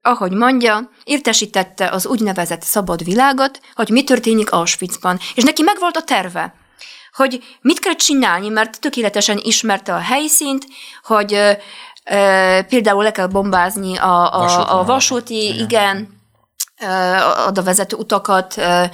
[0.07, 5.19] ahogy mondja, értesítette az úgynevezett szabad világot, hogy mi történik Auschwitzban.
[5.35, 6.55] És neki megvolt a terve,
[7.13, 10.67] hogy mit kell csinálni, mert tökéletesen ismerte a helyszínt,
[11.03, 11.51] hogy ö,
[12.11, 16.09] ö, például le kell bombázni a, a, a vasúti, igen, igen
[16.81, 18.85] ö, oda vezető utakat, ö,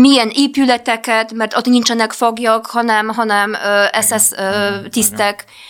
[0.00, 3.56] milyen épületeket, mert ott nincsenek foglyok, hanem, hanem
[4.00, 4.28] SS
[4.90, 5.44] tisztek.
[5.46, 5.64] Igen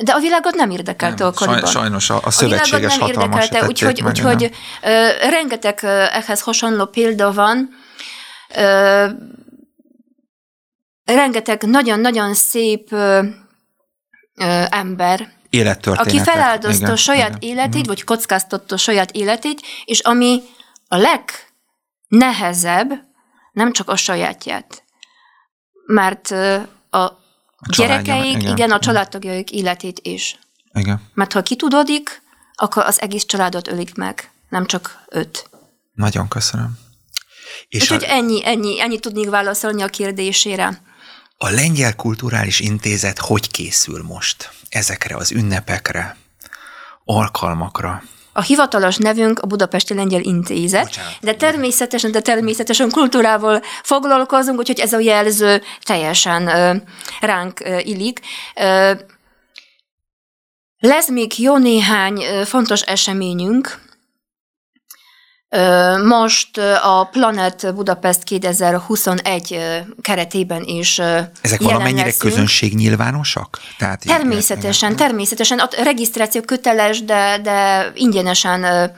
[0.00, 1.70] de a világot nem érdekelte nem, akkoriban.
[1.70, 4.50] Sajnos a, a szövetséges a nem érdekelte, úgyhogy, meg, úgyhogy uh,
[5.30, 7.68] rengeteg ehhez hasonló példa van.
[8.56, 9.10] Uh,
[11.04, 13.18] rengeteg nagyon-nagyon szép uh,
[14.36, 15.34] uh, ember,
[15.82, 17.56] aki feláldozta igen, a saját igen.
[17.56, 17.88] életét, mm.
[17.88, 20.42] vagy kockáztatta saját életét, és ami
[20.88, 20.96] a
[22.08, 22.92] legnehezebb,
[23.52, 24.82] nem csak a sajátját,
[25.86, 26.30] mert
[26.90, 27.24] a
[27.76, 28.56] Gyerekeik, igen.
[28.56, 30.38] igen, a családtagjaik életét is.
[30.72, 31.02] Igen.
[31.14, 32.22] Mert ha kitudódik,
[32.54, 35.48] akkor az egész családot ölik meg, nem csak öt.
[35.94, 36.78] Nagyon köszönöm.
[37.68, 38.10] És Úgyhogy a...
[38.10, 40.82] ennyi, ennyi, ennyi tudnék válaszolni a kérdésére.
[41.38, 46.16] A Lengyel Kulturális Intézet hogy készül most ezekre az ünnepekre,
[47.04, 48.02] alkalmakra?
[48.36, 51.16] A hivatalos nevünk a Budapesti Lengyel Intézet, Bocsánat.
[51.20, 56.48] de természetesen, de természetesen kultúrával foglalkozunk, úgyhogy ez a jelző teljesen
[57.20, 58.20] ránk illik.
[60.78, 63.85] Lesz még jó néhány fontos eseményünk,
[66.04, 69.60] most a Planet Budapest 2021
[70.00, 72.32] keretében is Ezek valamennyire leszünk.
[72.32, 73.58] közönség nyilvánosak?
[73.78, 75.58] Tehát természetesen, így, természetesen.
[75.58, 78.90] A regisztráció köteles, de, de ingyenesen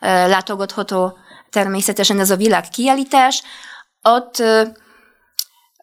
[0.00, 1.18] látogatható
[1.50, 3.42] természetesen ez a világ kiállítás.
[4.02, 4.42] Ott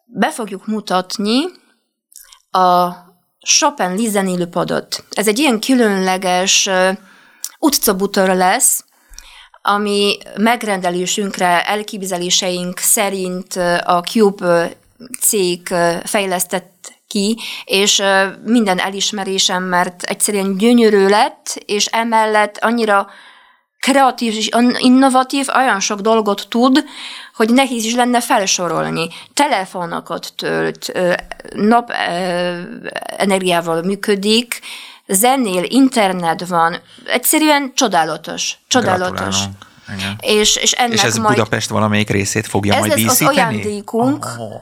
[0.06, 1.44] be fogjuk mutatni
[2.50, 2.90] a
[3.40, 5.04] Chopin lizenélőpadot.
[5.10, 6.68] Ez egy ilyen különleges
[7.58, 8.84] utcabutor lesz,
[9.62, 13.54] ami megrendelésünkre, elképzeléseink szerint
[13.84, 14.72] a Cube
[15.20, 18.02] cég fejlesztett ki, és
[18.44, 23.08] minden elismerésem, mert egyszerűen gyönyörű lett, és emellett annyira
[23.78, 24.48] kreatív és
[24.78, 26.84] innovatív, olyan sok dolgot tud,
[27.34, 29.08] hogy nehéz is lenne felsorolni.
[29.34, 30.92] Telefonokat tölt,
[31.54, 31.90] nap
[33.16, 34.60] energiával működik,
[35.10, 39.36] zenél, internet van, egyszerűen csodálatos, csodálatos.
[40.20, 43.30] És, és, ennek és ez majd, Budapest valamelyik részét fogja ez majd lesz díszíteni?
[43.30, 44.60] az ajándékunk, oh.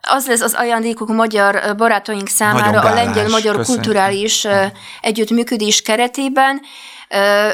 [0.00, 4.64] az lesz az ajándékunk magyar barátaink számára a lengyel-magyar kulturális uh,
[5.00, 6.60] együttműködés keretében.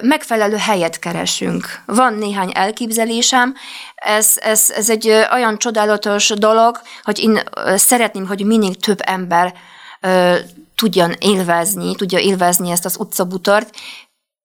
[0.03, 1.83] Megfelelő helyet keresünk.
[1.87, 3.55] Van néhány elképzelésem,
[3.95, 7.41] ez, ez, ez egy olyan csodálatos dolog, hogy én
[7.77, 9.55] szeretném, hogy minél több ember
[10.77, 13.77] tudjan élvezni, tudja élvezni ezt az utcabutart,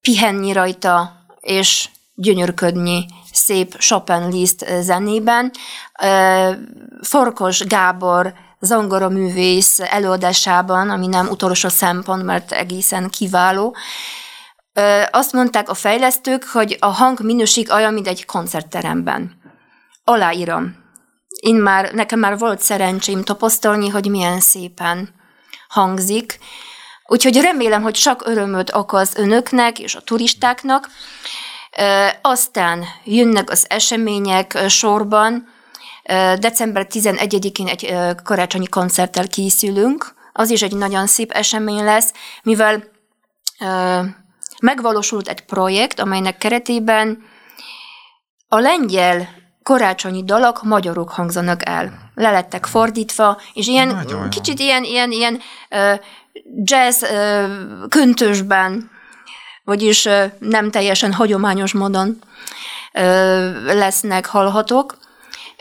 [0.01, 5.51] pihenni rajta, és gyönyörködni szép Chopin Liszt zenében.
[7.01, 13.75] Forkos Gábor zongora művész előadásában, ami nem utolsó szempont, mert egészen kiváló.
[15.11, 19.41] Azt mondták a fejlesztők, hogy a hang minőség olyan, mint egy koncertteremben.
[20.03, 20.75] Aláírom.
[21.41, 25.19] Én már, nekem már volt szerencsém tapasztalni, hogy milyen szépen
[25.71, 26.39] hangzik.
[27.05, 30.89] Úgyhogy remélem, hogy sok örömöt okoz önöknek és a turistáknak.
[32.21, 35.47] Aztán jönnek az események sorban.
[36.39, 40.13] December 11-én egy karácsonyi koncerttel készülünk.
[40.33, 42.13] Az is egy nagyon szép esemény lesz,
[42.43, 42.83] mivel
[44.61, 47.23] megvalósult egy projekt, amelynek keretében
[48.47, 49.29] a lengyel
[49.63, 52.11] karácsonyi dalok magyarok hangzanak el.
[52.15, 55.39] Le lettek fordítva, és ilyen Nagyon kicsit ilyen, ilyen, ilyen
[55.69, 55.99] uh,
[56.63, 57.49] jazz uh,
[57.89, 58.91] köntösben,
[59.63, 62.07] vagyis uh, nem teljesen hagyományos módon
[62.93, 63.03] uh,
[63.65, 64.97] lesznek hallhatók.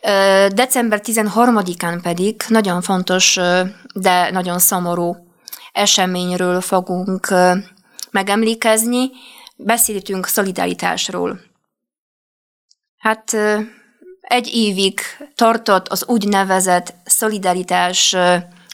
[0.03, 3.61] Uh, december 13-án pedig nagyon fontos, uh,
[3.95, 5.17] de nagyon szomorú
[5.73, 7.57] eseményről fogunk uh,
[8.11, 9.11] megemlékezni.
[9.57, 11.41] Beszéltünk szolidaritásról.
[12.99, 13.37] Hát
[14.31, 15.01] egy évig
[15.35, 18.17] tartott az úgynevezett szolidaritás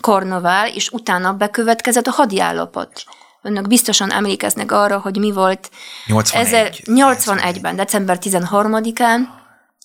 [0.00, 3.04] karnavál, és utána bekövetkezett a hadiállapot.
[3.42, 5.70] Önök biztosan emlékeznek arra, hogy mi volt
[6.07, 6.82] 81.
[6.86, 9.18] 81-ben, december 13-án,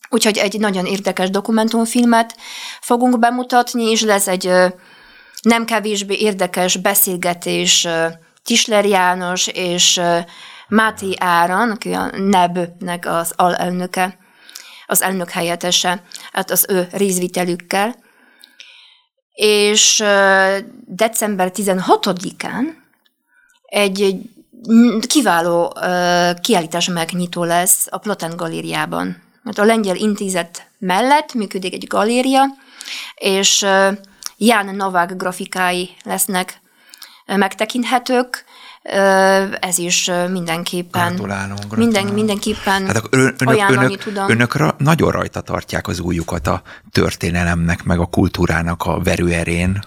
[0.10, 2.36] úgyhogy egy nagyon érdekes dokumentumfilmet
[2.82, 4.52] fogunk bemutatni, és lesz egy
[5.42, 7.88] nem kevésbé érdekes beszélgetés
[8.44, 10.02] Tisler János és
[10.68, 14.18] Máté Áran, aki a NEB-nek az alelnöke,
[14.92, 17.96] az elnök helyettese, hát az ő részvitelükkel.
[19.34, 20.04] És
[20.86, 22.64] december 16-án
[23.66, 24.16] egy
[25.08, 25.74] kiváló
[26.42, 29.24] kiállítás megnyitó lesz a Platen galériában.
[29.44, 32.44] Mert a Lengyel Intézet mellett működik egy galéria,
[33.16, 33.66] és
[34.38, 36.62] Jan Novák grafikái lesznek
[37.26, 38.46] megtekinthetők,
[39.60, 41.08] ez is mindenképpen.
[41.08, 44.30] Gratulálunk, Minden, mindenképpen hát ön, önök, önök, tudom.
[44.30, 46.62] Önök ra, nagyon rajta tartják az újukat a
[46.92, 49.84] történelemnek, meg a kultúrának a verőerén.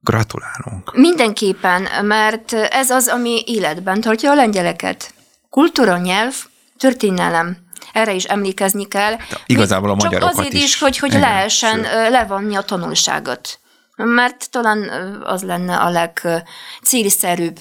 [0.00, 0.96] Gratulálunk.
[0.96, 5.14] Mindenképpen, mert ez az, ami életben tartja a lengyeleket.
[5.50, 6.34] Kultúra, nyelv,
[6.78, 7.56] történelem.
[7.92, 9.16] Erre is emlékezni kell.
[9.16, 10.62] De igazából a magyarokat Csak azért is.
[10.62, 12.10] is, hogy, hogy Igen, lehessen sőt.
[12.10, 13.58] levonni a tanulságot.
[13.96, 14.90] Mert talán
[15.24, 17.60] az lenne a legcélszerűbb.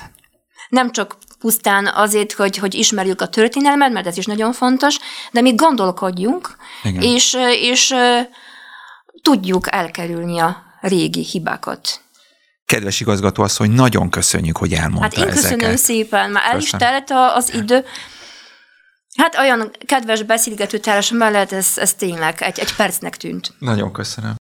[0.70, 4.98] Nem csak pusztán azért, hogy, hogy ismerjük a történelmet, mert ez is nagyon fontos,
[5.32, 7.02] de mi gondolkodjunk, Igen.
[7.02, 7.94] és, és
[9.22, 12.02] tudjuk elkerülni a régi hibákat.
[12.66, 15.78] Kedves igazgató asszony, nagyon köszönjük, hogy elmondta Hát én köszönöm ezeket.
[15.78, 17.86] szépen, már el is telt az idő.
[19.16, 23.54] Hát olyan kedves beszélgető társ mellett ez, ez tényleg egy, egy percnek tűnt.
[23.60, 24.36] Nagyon köszönöm.